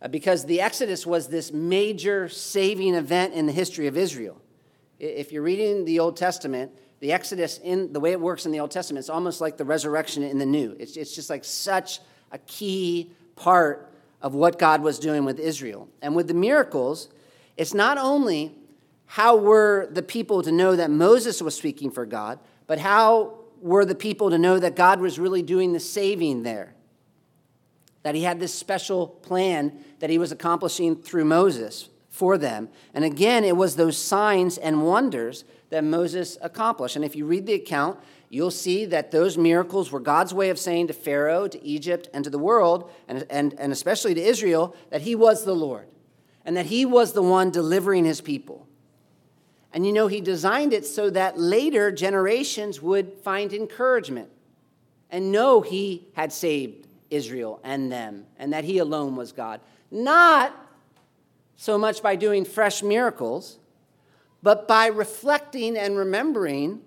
[0.00, 4.40] Uh, because the Exodus was this major saving event in the history of Israel.
[4.98, 8.60] If you're reading the Old Testament, the Exodus, in the way it works in the
[8.60, 10.76] Old Testament, it's almost like the resurrection in the New.
[10.78, 12.00] It's, it's just like such
[12.32, 15.88] a key part of what God was doing with Israel.
[16.02, 17.08] And with the miracles,
[17.56, 18.54] it's not only
[19.06, 23.84] how were the people to know that Moses was speaking for God, but how were
[23.84, 26.74] the people to know that God was really doing the saving there?
[28.02, 32.68] That he had this special plan that he was accomplishing through Moses for them.
[32.94, 36.96] And again, it was those signs and wonders that Moses accomplished.
[36.96, 37.98] And if you read the account,
[38.30, 42.24] you'll see that those miracles were God's way of saying to Pharaoh, to Egypt, and
[42.24, 45.86] to the world, and, and, and especially to Israel, that he was the Lord
[46.48, 48.66] and that he was the one delivering his people.
[49.74, 54.30] And you know, he designed it so that later generations would find encouragement
[55.10, 59.60] and know he had saved Israel and them and that he alone was God.
[59.90, 60.54] Not
[61.56, 63.58] so much by doing fresh miracles,
[64.42, 66.80] but by reflecting and remembering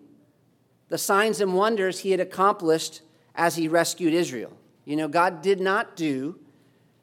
[0.90, 3.02] the signs and wonders he had accomplished
[3.36, 4.52] as he rescued Israel.
[4.86, 6.40] You know, God did not do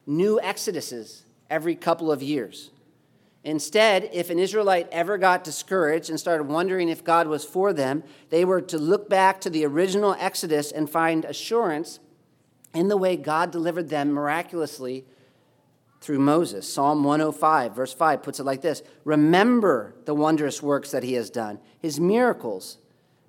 [0.07, 2.71] new exoduses every couple of years.
[3.45, 8.03] Instead, if an Israelite ever got discouraged and started wondering if God was for them,
[8.31, 12.01] they were to look back to the original Exodus and find assurance
[12.75, 15.07] in the way God delivered them miraculously
[16.01, 16.73] through Moses.
[16.73, 21.31] Psalm 105, verse 5, puts it like this Remember the wondrous works that he has
[21.31, 22.79] done, his miracles.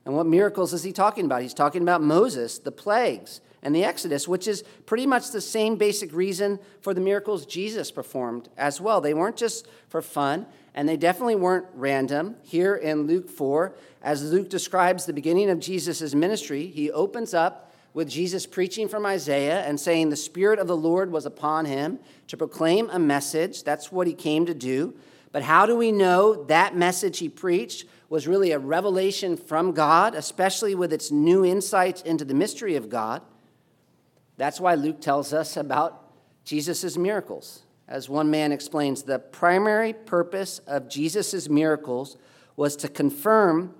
[0.05, 1.41] And what miracles is he talking about?
[1.41, 5.75] He's talking about Moses, the plagues, and the Exodus, which is pretty much the same
[5.75, 9.01] basic reason for the miracles Jesus performed as well.
[9.01, 12.37] They weren't just for fun, and they definitely weren't random.
[12.43, 17.68] Here in Luke 4, as Luke describes the beginning of Jesus' ministry, he opens up
[17.93, 21.99] with Jesus preaching from Isaiah and saying, The Spirit of the Lord was upon him
[22.27, 23.63] to proclaim a message.
[23.63, 24.95] That's what he came to do.
[25.31, 30.15] But how do we know that message he preached was really a revelation from God,
[30.15, 33.21] especially with its new insights into the mystery of God?
[34.37, 36.09] That's why Luke tells us about
[36.45, 37.63] Jesus' miracles.
[37.87, 42.17] As one man explains, the primary purpose of Jesus' miracles
[42.55, 43.73] was to confirm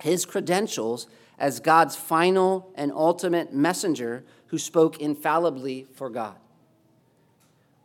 [0.00, 6.36] his credentials as God's final and ultimate messenger who spoke infallibly for God.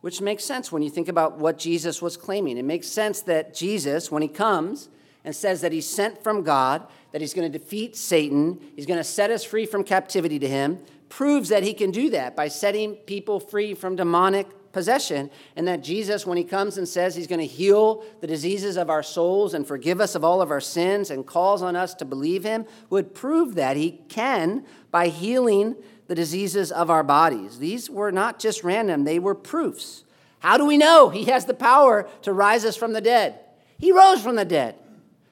[0.00, 2.58] Which makes sense when you think about what Jesus was claiming.
[2.58, 4.88] It makes sense that Jesus, when he comes
[5.24, 8.98] and says that he's sent from God, that he's going to defeat Satan, he's going
[8.98, 12.48] to set us free from captivity to him, proves that he can do that by
[12.48, 17.26] setting people free from demonic possession, and that Jesus, when he comes and says he's
[17.26, 20.60] going to heal the diseases of our souls and forgive us of all of our
[20.60, 25.76] sins and calls on us to believe him, would prove that he can by healing
[26.08, 27.58] the diseases of our bodies.
[27.58, 30.04] These were not just random, they were proofs.
[30.40, 33.38] How do we know he has the power to rise us from the dead?
[33.78, 34.74] He rose from the dead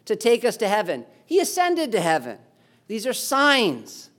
[0.07, 2.39] to take us to heaven, he ascended to heaven.
[2.89, 4.11] These are signs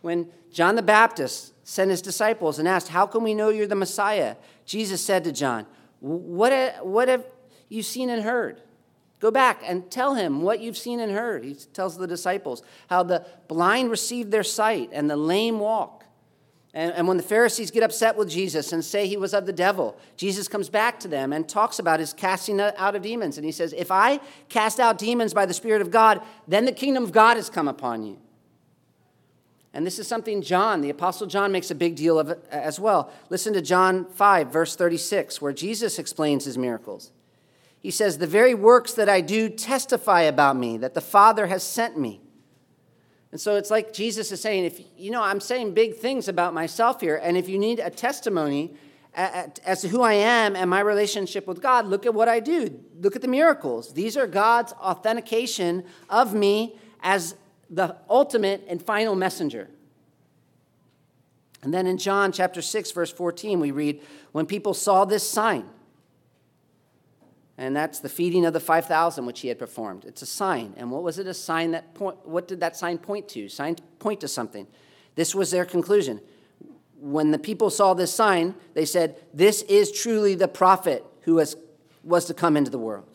[0.00, 3.74] When John the Baptist sent his disciples and asked, How can we know you're the
[3.74, 4.36] Messiah?
[4.64, 5.66] Jesus said to John,
[6.00, 7.26] What, what have
[7.68, 8.62] you seen and heard?
[9.20, 11.44] Go back and tell him what you've seen and heard.
[11.44, 16.04] He tells the disciples how the blind received their sight and the lame walk.
[16.72, 19.52] And, and, when the Pharisees get upset with Jesus and say he was of the
[19.52, 23.36] devil, Jesus comes back to them and talks about his casting out of demons.
[23.36, 26.72] And he says, If I cast out demons by the Spirit of God, then the
[26.72, 28.18] kingdom of God has come upon you.
[29.74, 33.12] And this is something John, the Apostle John, makes a big deal of as well.
[33.28, 37.12] Listen to John 5, verse 36, where Jesus explains his miracles.
[37.78, 41.62] He says, The very works that I do testify about me, that the Father has
[41.62, 42.20] sent me.
[43.30, 46.54] And so it's like Jesus is saying, if you know, I'm saying big things about
[46.54, 48.74] myself here, and if you need a testimony
[49.14, 52.80] as to who I am and my relationship with God, look at what I do.
[53.00, 53.92] Look at the miracles.
[53.92, 57.34] These are God's authentication of me as
[57.70, 59.68] the ultimate and final messenger.
[61.62, 64.00] And then in John chapter 6, verse 14, we read,
[64.32, 65.68] When people saw this sign,
[67.56, 70.04] and that's the feeding of the 5,000 which he had performed.
[70.04, 70.74] It's a sign.
[70.76, 73.48] And what was it a sign that point, what did that sign point to?
[73.48, 74.68] Sign point to something.
[75.16, 76.20] This was their conclusion.
[77.00, 81.56] When the people saw this sign, they said, This is truly the prophet who has,
[82.04, 83.07] was to come into the world.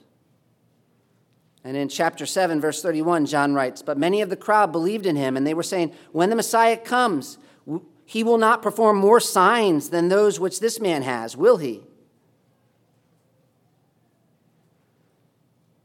[1.64, 5.16] And in chapter 7, verse 31, John writes, But many of the crowd believed in
[5.16, 7.38] him, and they were saying, When the Messiah comes,
[8.06, 11.84] he will not perform more signs than those which this man has, will he?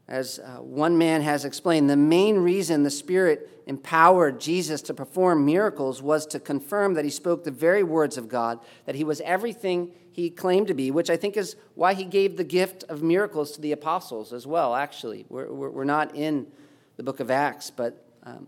[0.09, 5.45] As uh, one man has explained, the main reason the Spirit empowered Jesus to perform
[5.45, 9.21] miracles was to confirm that he spoke the very words of God, that he was
[9.21, 13.03] everything he claimed to be, which I think is why he gave the gift of
[13.03, 15.27] miracles to the apostles as well, actually.
[15.29, 16.47] We're, we're not in
[16.97, 18.47] the book of Acts, but um,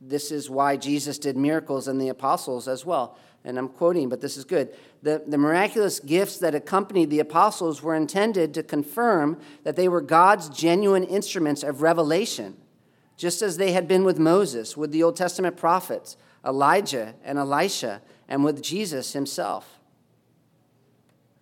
[0.00, 3.18] this is why Jesus did miracles and the apostles as well.
[3.44, 4.74] And I'm quoting, but this is good.
[5.02, 10.00] The, the miraculous gifts that accompanied the apostles were intended to confirm that they were
[10.00, 12.56] God's genuine instruments of revelation,
[13.16, 18.02] just as they had been with Moses, with the Old Testament prophets, Elijah and Elisha,
[18.28, 19.78] and with Jesus himself.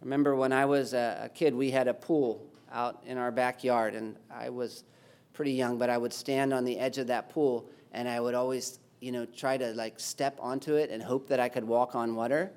[0.01, 3.95] I remember when I was a kid, we had a pool out in our backyard,
[3.95, 4.85] and I was
[5.33, 8.35] pretty young, but I would stand on the edge of that pool and I would
[8.35, 11.95] always, you know, try to like step onto it and hope that I could walk
[11.95, 12.53] on water.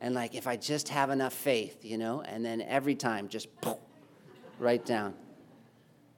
[0.00, 3.48] And like, if I just have enough faith, you know, and then every time just
[4.58, 5.14] right down.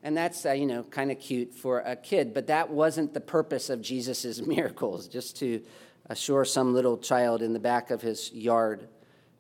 [0.04, 3.20] And that's, uh, you know, kind of cute for a kid, but that wasn't the
[3.20, 5.62] purpose of Jesus' miracles, just to
[6.06, 8.88] assure some little child in the back of his yard.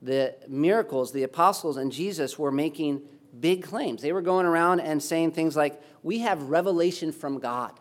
[0.00, 3.02] The miracles, the apostles and Jesus were making
[3.38, 4.02] big claims.
[4.02, 7.72] They were going around and saying things like, We have revelation from God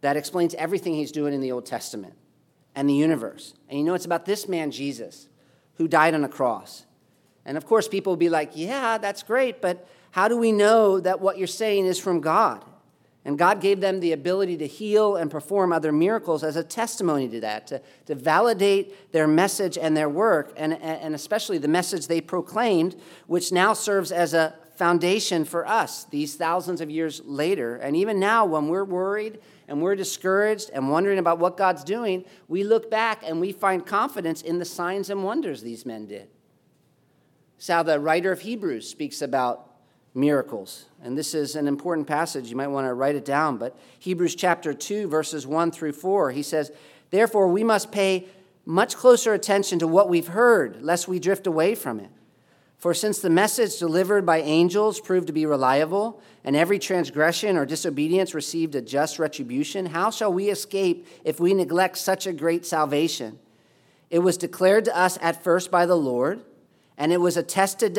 [0.00, 2.14] that explains everything he's doing in the Old Testament
[2.74, 3.54] and the universe.
[3.68, 5.28] And you know, it's about this man, Jesus,
[5.74, 6.86] who died on a cross.
[7.44, 11.00] And of course, people will be like, Yeah, that's great, but how do we know
[11.00, 12.64] that what you're saying is from God?
[13.24, 17.28] And God gave them the ability to heal and perform other miracles as a testimony
[17.28, 22.06] to that, to, to validate their message and their work, and, and especially the message
[22.06, 27.76] they proclaimed, which now serves as a foundation for us these thousands of years later.
[27.76, 29.38] And even now, when we're worried
[29.70, 33.86] and we're discouraged and wondering about what God's doing, we look back and we find
[33.86, 36.28] confidence in the signs and wonders these men did.
[37.56, 39.70] It's how the writer of Hebrews speaks about
[40.12, 40.86] miracles.
[41.04, 42.50] And this is an important passage.
[42.50, 43.58] You might want to write it down.
[43.58, 46.72] But Hebrews chapter 2, verses 1 through 4, he says,
[47.10, 48.26] Therefore, we must pay
[48.66, 52.10] much closer attention to what we've heard, lest we drift away from it.
[52.80, 57.66] For since the message delivered by angels proved to be reliable, and every transgression or
[57.66, 62.64] disobedience received a just retribution, how shall we escape if we neglect such a great
[62.64, 63.38] salvation?
[64.08, 66.40] It was declared to us at first by the Lord,
[66.96, 67.98] and it was attested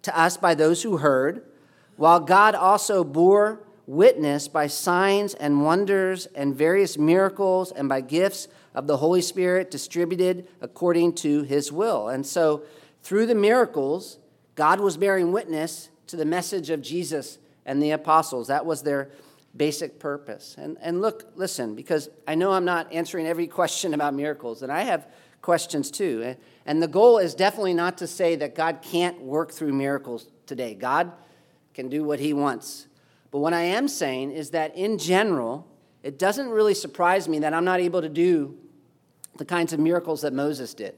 [0.00, 1.44] to us by those who heard
[1.96, 8.48] while God also bore witness by signs and wonders and various miracles and by gifts
[8.74, 12.08] of the Holy Spirit distributed according to his will.
[12.08, 12.62] And so,
[13.02, 14.18] through the miracles,
[14.54, 18.48] God was bearing witness to the message of Jesus and the apostles.
[18.48, 19.10] That was their
[19.56, 20.56] basic purpose.
[20.58, 24.72] And, and look, listen, because I know I'm not answering every question about miracles, and
[24.72, 25.06] I have
[25.40, 26.36] questions too.
[26.64, 30.74] And the goal is definitely not to say that God can't work through miracles today.
[30.74, 31.12] God
[31.74, 32.86] can do what he wants.
[33.30, 35.66] But what I am saying is that in general,
[36.02, 38.56] it doesn't really surprise me that I'm not able to do
[39.36, 40.94] the kinds of miracles that Moses did,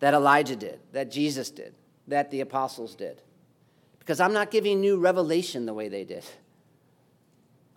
[0.00, 1.74] that Elijah did, that Jesus did,
[2.08, 3.22] that the apostles did.
[3.98, 6.24] Because I'm not giving new revelation the way they did.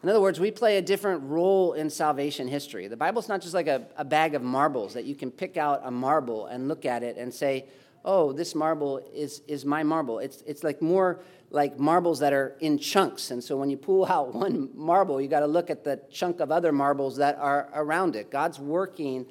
[0.02, 2.88] In other words, we play a different role in salvation history.
[2.88, 5.82] The Bible's not just like a, a bag of marbles that you can pick out
[5.84, 7.66] a marble and look at it and say,
[8.06, 10.20] oh, this marble is, is my marble.
[10.20, 11.20] It's, it's like more
[11.52, 13.32] like marbles that are in chunks.
[13.32, 16.40] And so when you pull out one marble, you got to look at the chunk
[16.40, 18.32] of other marbles that are around it.
[18.32, 19.26] God's working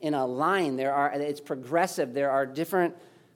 [0.00, 0.76] in a line.
[0.76, 2.14] There are, it's progressive.
[2.14, 2.94] There are different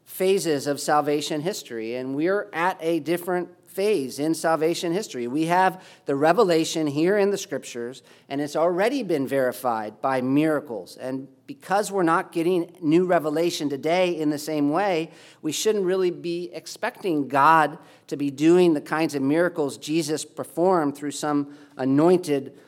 [0.08, 5.28] phases of salvation history, and we're at a different phase in salvation history.
[5.28, 10.96] We have the revelation here in the scriptures, and it's already been verified by miracles.
[10.96, 15.10] And because we're not getting new revelation today in the same way,
[15.42, 20.96] we shouldn't really be expecting God to be doing the kinds of miracles Jesus performed
[20.96, 22.58] through some anointed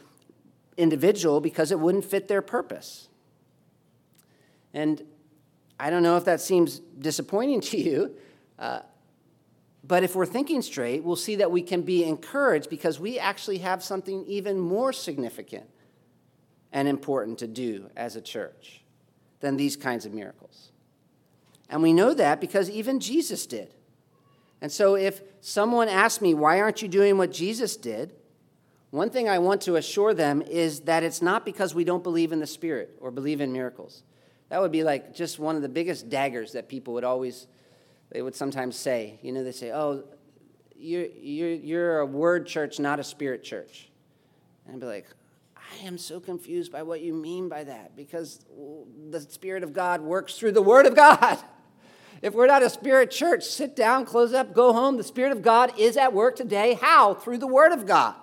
[0.76, 3.08] individual because it wouldn't fit their purpose.
[4.74, 5.02] And
[5.80, 8.16] I don't know if that seems disappointing to you.
[8.58, 8.80] Uh,
[9.82, 13.58] but if we're thinking straight, we'll see that we can be encouraged because we actually
[13.58, 15.68] have something even more significant
[16.70, 18.82] and important to do as a church
[19.40, 20.70] than these kinds of miracles.
[21.70, 23.72] And we know that because even Jesus did.
[24.60, 28.12] And so if someone asks me, why aren't you doing what Jesus did?
[28.90, 32.32] One thing I want to assure them is that it's not because we don't believe
[32.32, 34.02] in the Spirit or believe in miracles.
[34.50, 37.46] That would be like just one of the biggest daggers that people would always
[38.12, 40.04] they would sometimes say, you know, they say, oh,
[40.76, 43.88] you're, you're, you're a word church, not a spirit church.
[44.66, 45.06] And I'd be like,
[45.56, 48.44] I am so confused by what you mean by that because
[49.10, 51.38] the Spirit of God works through the Word of God.
[52.22, 54.98] If we're not a spirit church, sit down, close up, go home.
[54.98, 56.74] The Spirit of God is at work today.
[56.74, 57.14] How?
[57.14, 58.14] Through the Word of God.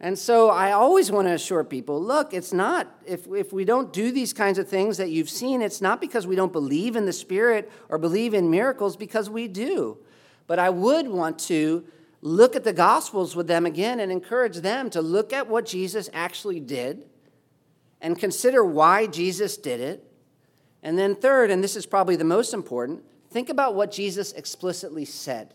[0.00, 3.92] And so I always want to assure people look, it's not, if, if we don't
[3.92, 7.06] do these kinds of things that you've seen, it's not because we don't believe in
[7.06, 9.98] the Spirit or believe in miracles, because we do.
[10.46, 11.84] But I would want to
[12.20, 16.10] look at the Gospels with them again and encourage them to look at what Jesus
[16.12, 17.06] actually did
[18.00, 20.10] and consider why Jesus did it.
[20.82, 25.06] And then, third, and this is probably the most important, think about what Jesus explicitly
[25.06, 25.54] said.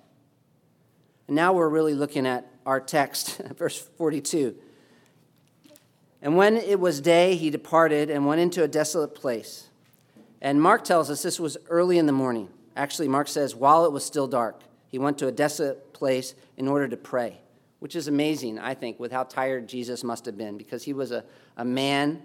[1.30, 4.56] And now we're really looking at our text, verse 42.
[6.24, 9.68] And when it was day, he departed and went into a desolate place.
[10.42, 12.50] And Mark tells us this was early in the morning.
[12.76, 16.68] Actually, Mark says, while it was still dark, he went to a desolate place in
[16.68, 17.38] order to pray,
[17.78, 21.12] which is amazing, I think, with how tired Jesus must have been because he was
[21.12, 21.24] a,
[21.58, 22.24] a man.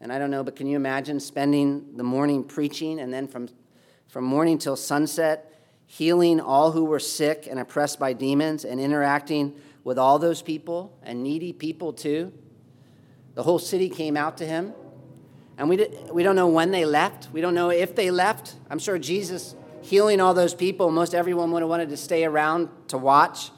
[0.00, 3.50] And I don't know, but can you imagine spending the morning preaching and then from,
[4.08, 5.53] from morning till sunset
[5.86, 9.54] healing all who were sick and oppressed by demons, and interacting
[9.84, 12.32] with all those people and needy people too.
[13.34, 14.72] The whole city came out to him.
[15.56, 17.28] And we, did, we don't know when they left.
[17.32, 18.56] We don't know if they left.
[18.70, 19.54] I'm sure Jesus
[19.84, 23.50] healing all those people, most everyone would have wanted to stay around to watch.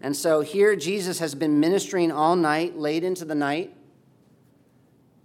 [0.00, 3.74] And so here Jesus has been ministering all night, late into the night.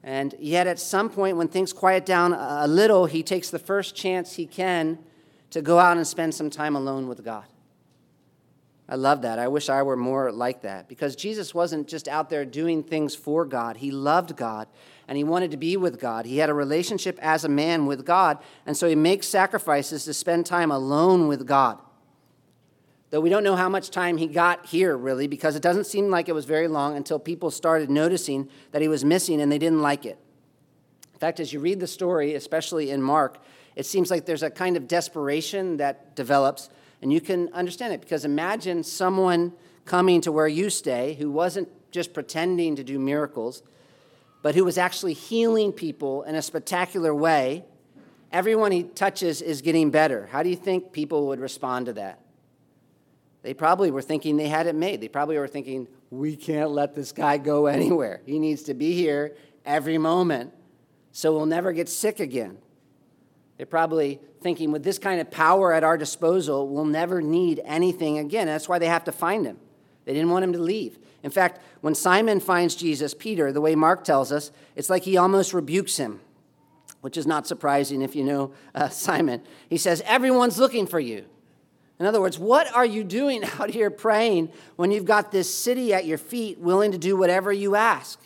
[0.01, 3.95] And yet, at some point, when things quiet down a little, he takes the first
[3.95, 4.97] chance he can
[5.51, 7.45] to go out and spend some time alone with God.
[8.87, 9.37] I love that.
[9.37, 13.13] I wish I were more like that because Jesus wasn't just out there doing things
[13.13, 13.77] for God.
[13.77, 14.67] He loved God
[15.07, 16.25] and he wanted to be with God.
[16.25, 20.13] He had a relationship as a man with God, and so he makes sacrifices to
[20.13, 21.79] spend time alone with God.
[23.09, 26.11] Though we don't know how much time he got here, really, because it doesn't seem
[26.11, 29.57] like it was very long until people started noticing that he was missing and they
[29.57, 30.19] didn't like it.
[31.13, 33.39] In fact, as you read the story, especially in Mark,
[33.79, 36.69] it seems like there's a kind of desperation that develops,
[37.01, 39.53] and you can understand it because imagine someone
[39.85, 43.63] coming to where you stay who wasn't just pretending to do miracles,
[44.41, 47.63] but who was actually healing people in a spectacular way.
[48.33, 50.27] Everyone he touches is getting better.
[50.29, 52.19] How do you think people would respond to that?
[53.43, 54.99] They probably were thinking they had it made.
[54.99, 58.19] They probably were thinking, we can't let this guy go anywhere.
[58.25, 60.51] He needs to be here every moment
[61.11, 62.57] so we'll never get sick again.
[63.59, 68.17] They're probably thinking, with this kind of power at our disposal, we'll never need anything
[68.17, 68.47] again.
[68.47, 69.57] That's why they have to find him.
[70.05, 70.97] They didn't want him to leave.
[71.23, 75.17] In fact, when Simon finds Jesus, Peter, the way Mark tells us, it's like he
[75.17, 76.21] almost rebukes him,
[77.01, 79.41] which is not surprising if you know uh, Simon.
[79.69, 81.25] He says, Everyone's looking for you.
[81.99, 85.93] In other words, what are you doing out here praying when you've got this city
[85.93, 88.21] at your feet willing to do whatever you ask?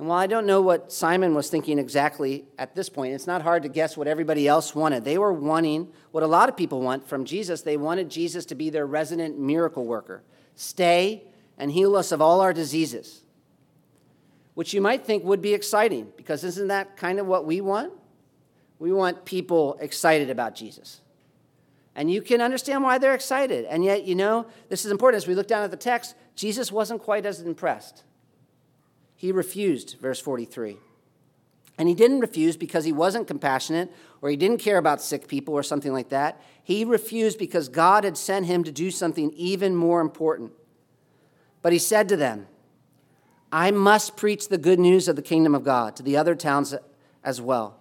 [0.00, 3.42] And while I don't know what Simon was thinking exactly at this point, it's not
[3.42, 5.04] hard to guess what everybody else wanted.
[5.04, 7.60] They were wanting what a lot of people want from Jesus.
[7.60, 10.22] They wanted Jesus to be their resident miracle worker,
[10.54, 11.24] stay
[11.58, 13.20] and heal us of all our diseases,
[14.54, 17.92] which you might think would be exciting because isn't that kind of what we want?
[18.78, 21.02] We want people excited about Jesus.
[21.94, 23.66] And you can understand why they're excited.
[23.66, 25.22] And yet, you know, this is important.
[25.22, 28.04] As we look down at the text, Jesus wasn't quite as impressed.
[29.20, 30.78] He refused, verse 43.
[31.76, 33.92] And he didn't refuse because he wasn't compassionate
[34.22, 36.40] or he didn't care about sick people or something like that.
[36.64, 40.52] He refused because God had sent him to do something even more important.
[41.60, 42.46] But he said to them,
[43.52, 46.74] I must preach the good news of the kingdom of God to the other towns
[47.22, 47.78] as well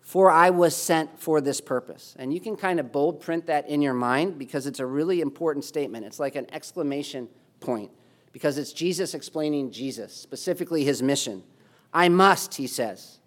[0.00, 2.16] for I was sent for this purpose.
[2.18, 5.20] And you can kind of bold print that in your mind because it's a really
[5.20, 6.06] important statement.
[6.06, 7.28] It's like an exclamation
[7.60, 7.92] point
[8.36, 11.42] because it's Jesus explaining Jesus, specifically his mission.
[11.90, 13.18] I must, he says.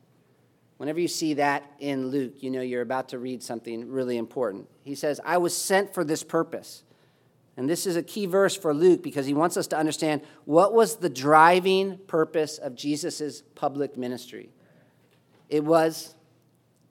[0.78, 4.70] Whenever you see that in Luke, you know you're about to read something really important.
[4.84, 6.84] He says, I was sent for this purpose.
[7.58, 10.76] And this is a key verse for Luke because he wants us to understand what
[10.76, 14.52] was the driving purpose of Jesus' public ministry.
[15.50, 16.14] It was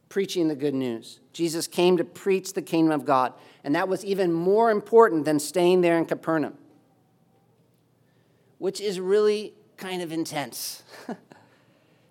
[0.08, 1.20] preaching the good news.
[1.32, 5.38] Jesus came to preach the kingdom of God, and that was even more important than
[5.38, 6.58] staying there in Capernaum,
[8.58, 10.82] which is really kind of intense.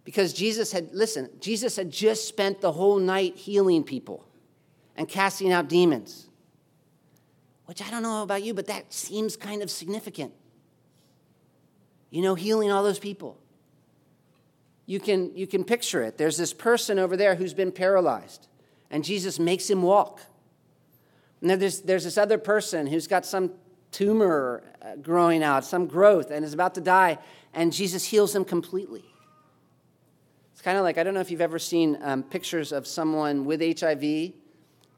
[0.03, 4.25] because Jesus had, listen, Jesus had just spent the whole night healing people
[4.95, 6.27] and casting out demons,
[7.65, 10.33] which I don't know about you, but that seems kind of significant.
[12.09, 13.37] You know, healing all those people
[14.87, 16.17] you can, you can picture it.
[16.17, 18.47] There's this person over there who's been paralyzed,
[18.89, 20.21] and Jesus makes him walk.
[21.41, 23.51] And then there's, there's this other person who's got some
[23.91, 27.17] tumor uh, growing out, some growth, and is about to die,
[27.53, 29.05] and Jesus heals him completely.
[30.53, 33.45] It's kind of like I don't know if you've ever seen um, pictures of someone
[33.45, 34.33] with HIV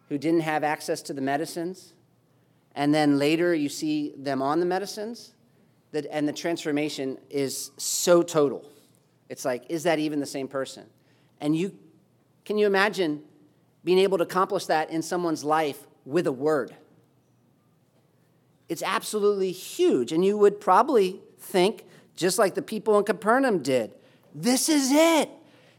[0.07, 1.93] who didn't have access to the medicines,
[2.75, 5.33] and then later you see them on the medicines,
[5.91, 8.63] that, and the transformation is so total.
[9.27, 10.85] It's like, is that even the same person?
[11.39, 11.77] And you
[12.45, 13.21] can you imagine
[13.83, 16.75] being able to accomplish that in someone's life with a word?
[18.69, 20.11] It's absolutely huge.
[20.11, 23.91] And you would probably think, just like the people in Capernaum did,
[24.33, 25.29] this is it.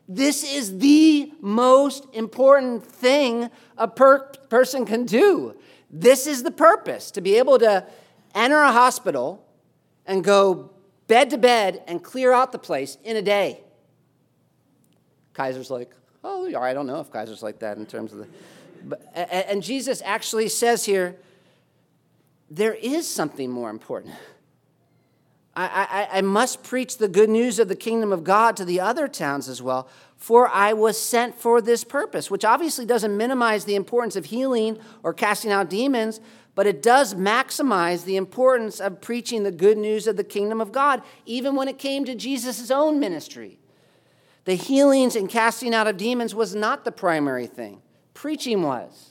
[0.09, 5.57] This is the most important thing a per- person can do.
[5.88, 7.86] This is the purpose to be able to
[8.34, 9.47] enter a hospital
[10.07, 10.70] and go
[11.07, 13.61] bed to bed and clear out the place in a day.
[15.34, 15.93] Kaiser's like,
[16.24, 18.26] oh, I don't know if Kaiser's like that in terms of the.
[18.84, 21.16] But, and Jesus actually says here,
[22.51, 24.14] there is something more important.
[25.55, 28.80] I, I, I must preach the good news of the kingdom of God to the
[28.80, 33.64] other towns as well, for I was sent for this purpose, which obviously doesn't minimize
[33.64, 36.20] the importance of healing or casting out demons,
[36.55, 40.72] but it does maximize the importance of preaching the good news of the kingdom of
[40.72, 43.59] God, even when it came to Jesus' own ministry.
[44.44, 47.82] The healings and casting out of demons was not the primary thing,
[48.14, 49.10] preaching was.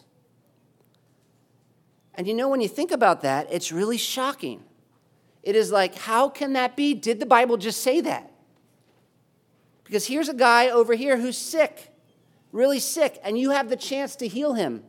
[2.20, 4.62] And you know, when you think about that, it's really shocking.
[5.42, 6.94] It is like, how can that be?
[6.94, 8.30] Did the Bible just say that?
[9.86, 11.94] Because here's a guy over here who's sick,
[12.52, 14.84] really sick, and you have the chance to heal him.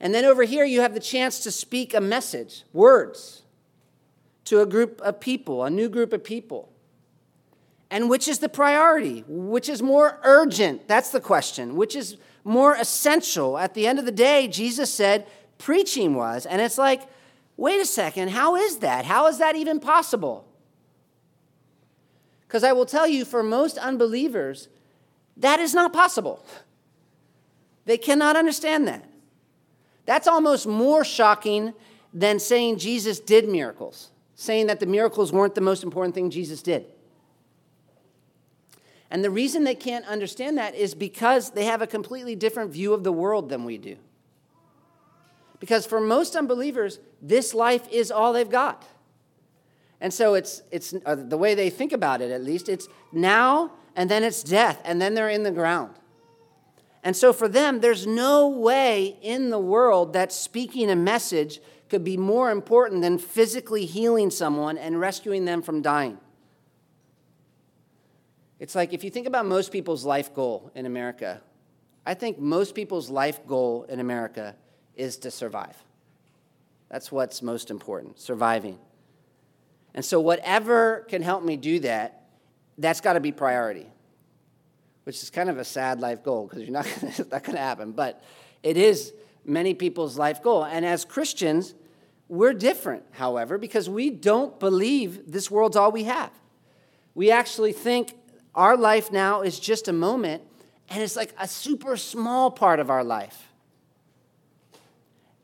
[0.00, 3.42] And then over here, you have the chance to speak a message, words,
[4.46, 6.72] to a group of people, a new group of people.
[7.92, 9.22] And which is the priority?
[9.28, 10.88] Which is more urgent?
[10.88, 11.76] That's the question.
[11.76, 13.56] Which is more essential?
[13.56, 15.28] At the end of the day, Jesus said
[15.62, 16.44] preaching was.
[16.44, 17.02] And it's like,
[17.56, 19.04] wait a second, how is that?
[19.04, 20.44] How is that even possible?
[22.46, 24.68] Because I will tell you, for most unbelievers,
[25.36, 26.44] that is not possible.
[27.84, 29.08] They cannot understand that.
[30.04, 31.72] That's almost more shocking
[32.12, 36.60] than saying Jesus did miracles, saying that the miracles weren't the most important thing Jesus
[36.60, 36.84] did.
[39.10, 42.92] And the reason they can't understand that is because they have a completely different view
[42.92, 43.96] of the world than we do.
[45.62, 48.84] Because for most unbelievers, this life is all they've got.
[50.00, 53.70] And so it's, it's uh, the way they think about it, at least, it's now
[53.94, 55.94] and then it's death, and then they're in the ground.
[57.04, 62.02] And so for them, there's no way in the world that speaking a message could
[62.02, 66.18] be more important than physically healing someone and rescuing them from dying.
[68.58, 71.40] It's like if you think about most people's life goal in America,
[72.04, 74.56] I think most people's life goal in America
[74.96, 75.76] is to survive.
[76.88, 78.78] That's what's most important, surviving.
[79.94, 82.26] And so, whatever can help me do that,
[82.78, 83.86] that's got to be priority
[85.04, 87.62] which is kind of a sad life goal because you're not gonna, not going to
[87.62, 87.92] happen.
[87.92, 88.22] But
[88.62, 89.12] it is
[89.44, 90.64] many people's life goal.
[90.64, 91.74] And as Christians,
[92.28, 96.30] we're different, however, because we don't believe this world's all we have.
[97.14, 98.16] We actually think
[98.54, 100.42] our life now is just a moment,
[100.88, 103.48] and it's like a super small part of our life.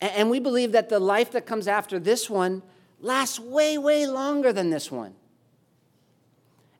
[0.01, 2.63] And we believe that the life that comes after this one
[3.01, 5.15] lasts way, way longer than this one.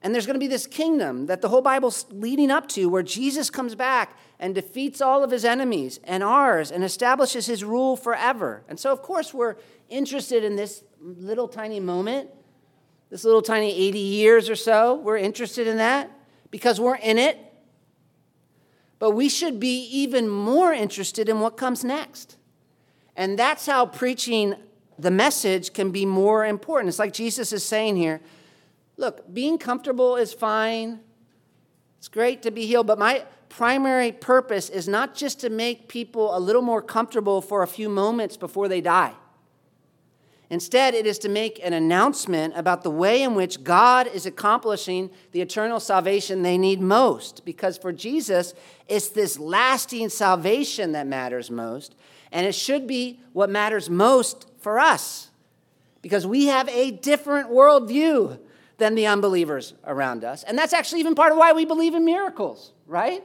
[0.01, 3.03] And there's going to be this kingdom that the whole Bible's leading up to where
[3.03, 7.97] Jesus comes back and defeats all of his enemies and ours and establishes his rule
[7.97, 8.63] forever.
[8.69, 9.57] And so, of course, we're
[9.89, 12.31] interested in this little tiny moment,
[13.11, 14.95] this little tiny 80 years or so.
[14.95, 16.11] We're interested in that
[16.53, 17.37] because we're in it.
[19.01, 22.38] But we should be even more interested in what comes next.
[23.19, 24.55] And that's how preaching
[24.97, 26.89] the message can be more important.
[26.89, 28.21] It's like Jesus is saying here
[28.97, 31.01] look, being comfortable is fine.
[31.99, 36.37] It's great to be healed, but my primary purpose is not just to make people
[36.37, 39.15] a little more comfortable for a few moments before they die.
[40.51, 45.11] Instead, it is to make an announcement about the way in which God is accomplishing
[45.33, 47.45] the eternal salvation they need most.
[47.45, 48.55] Because for Jesus,
[48.89, 51.95] it's this lasting salvation that matters most.
[52.33, 55.31] And it should be what matters most for us.
[56.03, 58.39] Because we have a different worldview
[58.79, 60.43] than the unbelievers around us.
[60.45, 63.23] And that's actually even part of why we believe in miracles, right?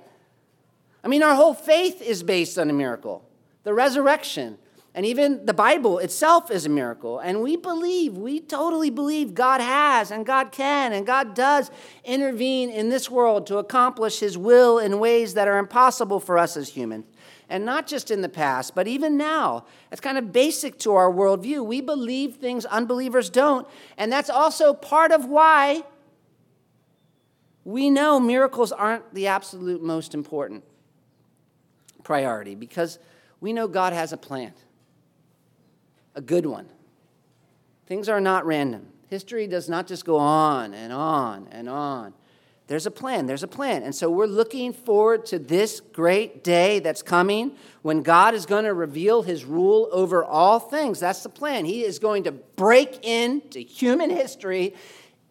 [1.03, 3.27] I mean, our whole faith is based on a miracle
[3.63, 4.57] the resurrection.
[4.95, 7.17] And even the Bible itself is a miracle.
[7.17, 11.71] And we believe, we totally believe God has and God can and God does
[12.03, 16.55] intervene in this world to accomplish His will in ways that are impossible for us
[16.57, 17.05] as humans.
[17.53, 19.65] And not just in the past, but even now.
[19.91, 21.63] It's kind of basic to our worldview.
[21.63, 23.67] We believe things unbelievers don't.
[23.95, 25.83] And that's also part of why
[27.63, 30.63] we know miracles aren't the absolute most important
[32.03, 32.97] priority because
[33.39, 34.53] we know God has a plan,
[36.15, 36.67] a good one.
[37.85, 38.87] Things are not random.
[39.09, 42.15] History does not just go on and on and on.
[42.73, 43.83] There's a plan, there's a plan.
[43.83, 48.63] And so we're looking forward to this great day that's coming when God is going
[48.63, 50.99] to reveal his rule over all things.
[50.99, 51.65] That's the plan.
[51.65, 54.73] He is going to break into human history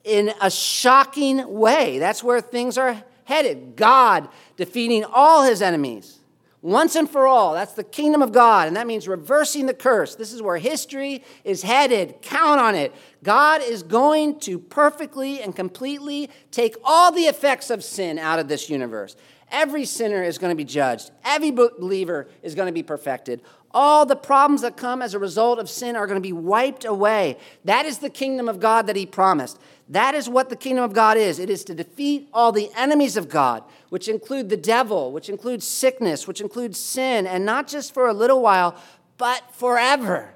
[0.04, 1.98] in a shocking way.
[1.98, 3.74] That's where things are headed.
[3.74, 6.20] God defeating all his enemies
[6.62, 7.52] once and for all.
[7.52, 10.14] That's the kingdom of God, and that means reversing the curse.
[10.14, 12.22] This is where history is headed.
[12.22, 12.94] Count on it.
[13.22, 18.48] God is going to perfectly and completely take all the effects of sin out of
[18.48, 19.16] this universe.
[19.50, 23.42] Every sinner is going to be judged, every believer is going to be perfected.
[23.74, 26.84] All the problems that come as a result of sin are going to be wiped
[26.84, 27.38] away.
[27.64, 29.58] That is the kingdom of God that He promised.
[29.92, 33.18] That is what the kingdom of God is it is to defeat all the enemies
[33.18, 37.92] of God, which include the devil, which includes sickness, which includes sin, and not just
[37.92, 38.74] for a little while,
[39.18, 40.32] but forever.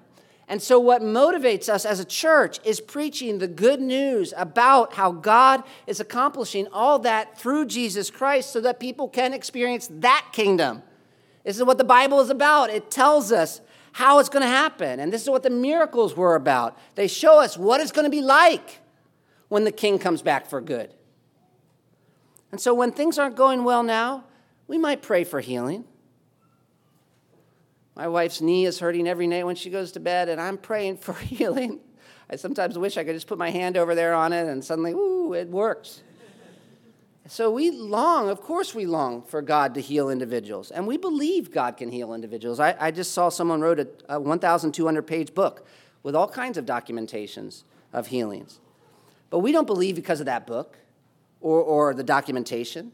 [0.46, 5.10] And so, what motivates us as a church is preaching the good news about how
[5.10, 10.82] God is accomplishing all that through Jesus Christ so that people can experience that kingdom.
[11.44, 12.68] This is what the Bible is about.
[12.68, 15.00] It tells us how it's going to happen.
[15.00, 16.78] And this is what the miracles were about.
[16.94, 18.80] They show us what it's going to be like
[19.48, 20.92] when the king comes back for good.
[22.52, 24.24] And so when things aren't going well now,
[24.66, 25.84] we might pray for healing.
[27.94, 30.98] My wife's knee is hurting every night when she goes to bed, and I'm praying
[30.98, 31.80] for healing.
[32.28, 34.92] I sometimes wish I could just put my hand over there on it and suddenly,
[34.92, 36.02] ooh, it works.
[37.28, 41.50] So we long, of course, we long for God to heal individuals, and we believe
[41.50, 42.60] God can heal individuals.
[42.60, 45.66] I, I just saw someone wrote a, a 1,200 page book
[46.04, 48.60] with all kinds of documentations of healings.
[49.30, 50.76] But we don't believe because of that book
[51.40, 52.92] or, or the documentation,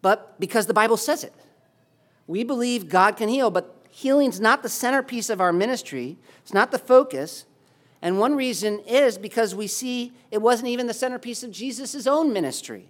[0.00, 1.32] but because the Bible says it.
[2.26, 6.70] We believe God can heal, but healing's not the centerpiece of our ministry, it's not
[6.70, 7.44] the focus.
[8.00, 12.32] And one reason is because we see it wasn't even the centerpiece of Jesus' own
[12.32, 12.88] ministry.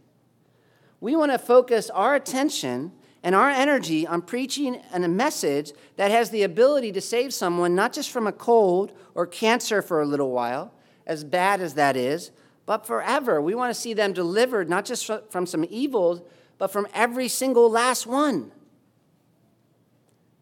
[1.00, 2.92] We want to focus our attention
[3.22, 7.92] and our energy on preaching a message that has the ability to save someone not
[7.92, 10.72] just from a cold or cancer for a little while,
[11.06, 12.30] as bad as that is,
[12.66, 13.40] but forever.
[13.40, 16.22] We want to see them delivered not just from some evils,
[16.58, 18.52] but from every single last one.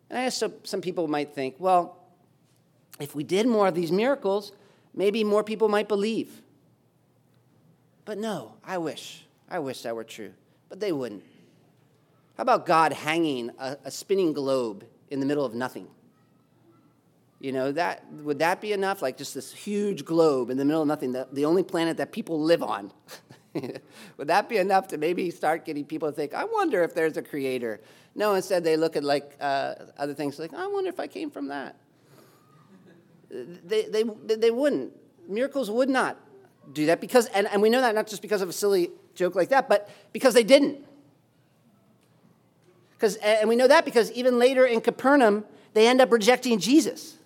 [0.08, 1.96] And I guess some people might think, well,
[2.98, 4.52] if we did more of these miracles,
[4.94, 6.42] maybe more people might believe.
[8.04, 9.24] But no, I wish.
[9.48, 10.32] I wish that were true.
[10.68, 11.24] But they wouldn't.
[12.36, 15.88] How about God hanging a, a spinning globe in the middle of nothing?
[17.40, 19.00] You know, that would that be enough?
[19.00, 22.12] Like just this huge globe in the middle of nothing, the, the only planet that
[22.12, 22.92] people live on.
[24.18, 27.16] would that be enough to maybe start getting people to think, I wonder if there's
[27.16, 27.80] a creator?
[28.14, 31.30] No, instead they look at like uh, other things like, I wonder if I came
[31.30, 31.76] from that.
[33.30, 34.92] They, they, they wouldn't.
[35.26, 36.18] Miracles would not
[36.72, 39.34] do that because, and, and we know that not just because of a silly joke
[39.34, 40.84] like that, but because they didn't.
[42.92, 47.16] Because, and we know that because even later in Capernaum, they end up rejecting Jesus.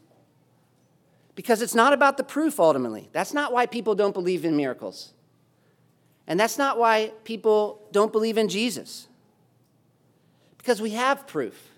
[1.35, 3.09] Because it's not about the proof ultimately.
[3.13, 5.13] That's not why people don't believe in miracles.
[6.27, 9.09] And that's not why people don't believe in Jesus.
[10.57, 11.71] Because we have proof.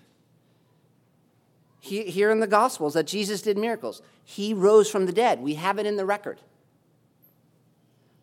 [1.79, 4.01] Here in the Gospels that Jesus did miracles.
[4.23, 5.41] He rose from the dead.
[5.41, 6.41] We have it in the record.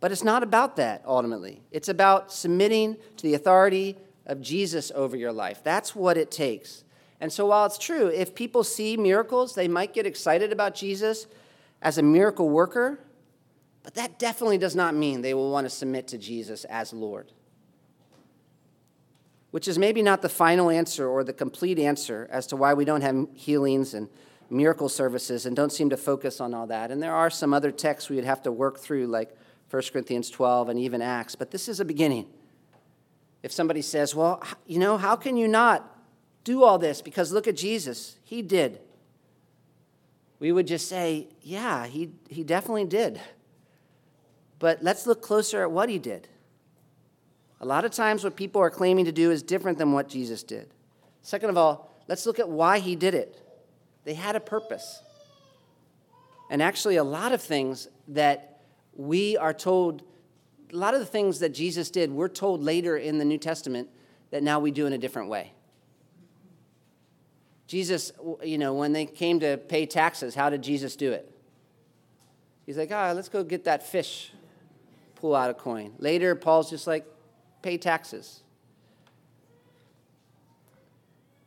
[0.01, 1.63] But it's not about that ultimately.
[1.71, 5.63] It's about submitting to the authority of Jesus over your life.
[5.65, 6.85] That's what it takes.
[7.21, 11.27] And so, while it's true, if people see miracles, they might get excited about Jesus
[11.81, 12.99] as a miracle worker,
[13.83, 17.33] but that definitely does not mean they will want to submit to Jesus as Lord.
[19.51, 22.85] Which is maybe not the final answer or the complete answer as to why we
[22.85, 24.09] don't have healings and
[24.51, 26.91] miracle services and don't seem to focus on all that.
[26.91, 29.37] And there are some other texts we would have to work through, like
[29.71, 32.27] 1 Corinthians 12 and even Acts, but this is a beginning.
[33.43, 35.94] If somebody says, Well, you know, how can you not
[36.45, 37.03] do all this?
[37.03, 38.81] Because look at Jesus, he did.
[40.39, 43.21] We would just say, Yeah, he, he definitely did.
[44.59, 46.29] But let's look closer at what he did.
[47.61, 50.43] A lot of times, what people are claiming to do is different than what Jesus
[50.43, 50.69] did.
[51.23, 53.41] Second of all, let's look at why he did it.
[54.05, 55.03] They had a purpose.
[56.51, 58.61] And actually, a lot of things that
[58.95, 60.03] we are told,
[60.71, 63.89] a lot of the things that Jesus did, we're told later in the New Testament
[64.31, 65.54] that now we do in a different way.
[67.67, 68.13] Jesus,
[68.43, 71.31] you know, when they came to pay taxes, how did Jesus do it?
[72.67, 74.33] He's like, ah, let's go get that fish,
[75.15, 75.93] pull out a coin.
[75.99, 77.07] Later, Paul's just like,
[77.63, 78.41] pay taxes.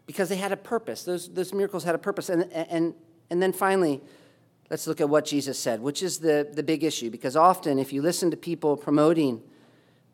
[0.05, 1.03] Because they had a purpose.
[1.03, 2.29] Those, those miracles had a purpose.
[2.29, 2.93] And, and,
[3.29, 4.01] and then finally,
[4.69, 7.09] let's look at what Jesus said, which is the, the big issue.
[7.09, 9.41] Because often, if you listen to people promoting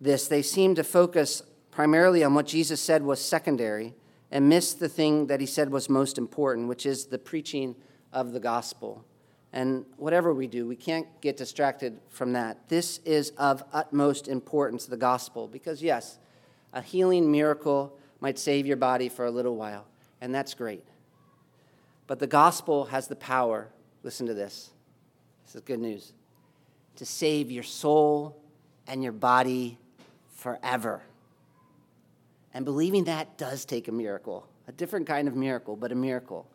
[0.01, 3.93] this, they seem to focus primarily on what Jesus said was secondary
[4.34, 7.73] and miss the thing that he said was most important, which is the preaching
[8.11, 9.05] of the gospel.
[9.53, 12.67] And whatever we do, we can't get distracted from that.
[12.67, 16.19] This is of utmost importance, the gospel, because yes,
[16.73, 19.86] a healing miracle might save your body for a little while,
[20.19, 20.84] and that's great.
[22.07, 23.69] But the gospel has the power
[24.03, 24.69] Listen to this.
[25.45, 26.11] This is good news.
[26.97, 28.38] To save your soul
[28.86, 29.77] and your body
[30.36, 31.01] forever.
[32.53, 36.47] And believing that does take a miracle, a different kind of miracle, but a miracle.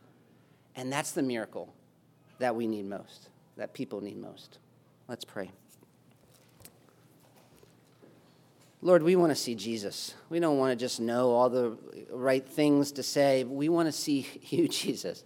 [0.76, 1.72] And that's the miracle
[2.38, 4.58] that we need most, that people need most.
[5.08, 5.50] Let's pray.
[8.80, 10.14] Lord, we want to see Jesus.
[10.28, 11.76] We don't want to just know all the
[12.10, 13.42] right things to say.
[13.42, 15.24] We want to see you, Jesus.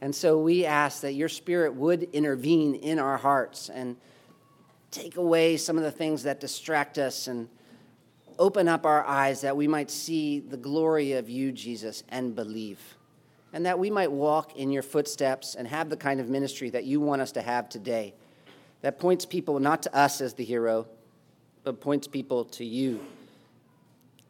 [0.00, 3.96] And so we ask that your spirit would intervene in our hearts and
[4.90, 7.48] take away some of the things that distract us and
[8.38, 12.80] open up our eyes that we might see the glory of you, Jesus, and believe.
[13.52, 16.84] And that we might walk in your footsteps and have the kind of ministry that
[16.84, 18.14] you want us to have today
[18.82, 20.86] that points people not to us as the hero,
[21.64, 23.00] but points people to you.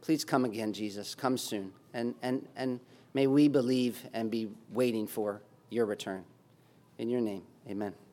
[0.00, 1.14] Please come again, Jesus.
[1.14, 1.72] Come soon.
[1.92, 2.80] And, and, and
[3.12, 6.24] may we believe and be waiting for your return.
[6.98, 8.07] In your name, amen.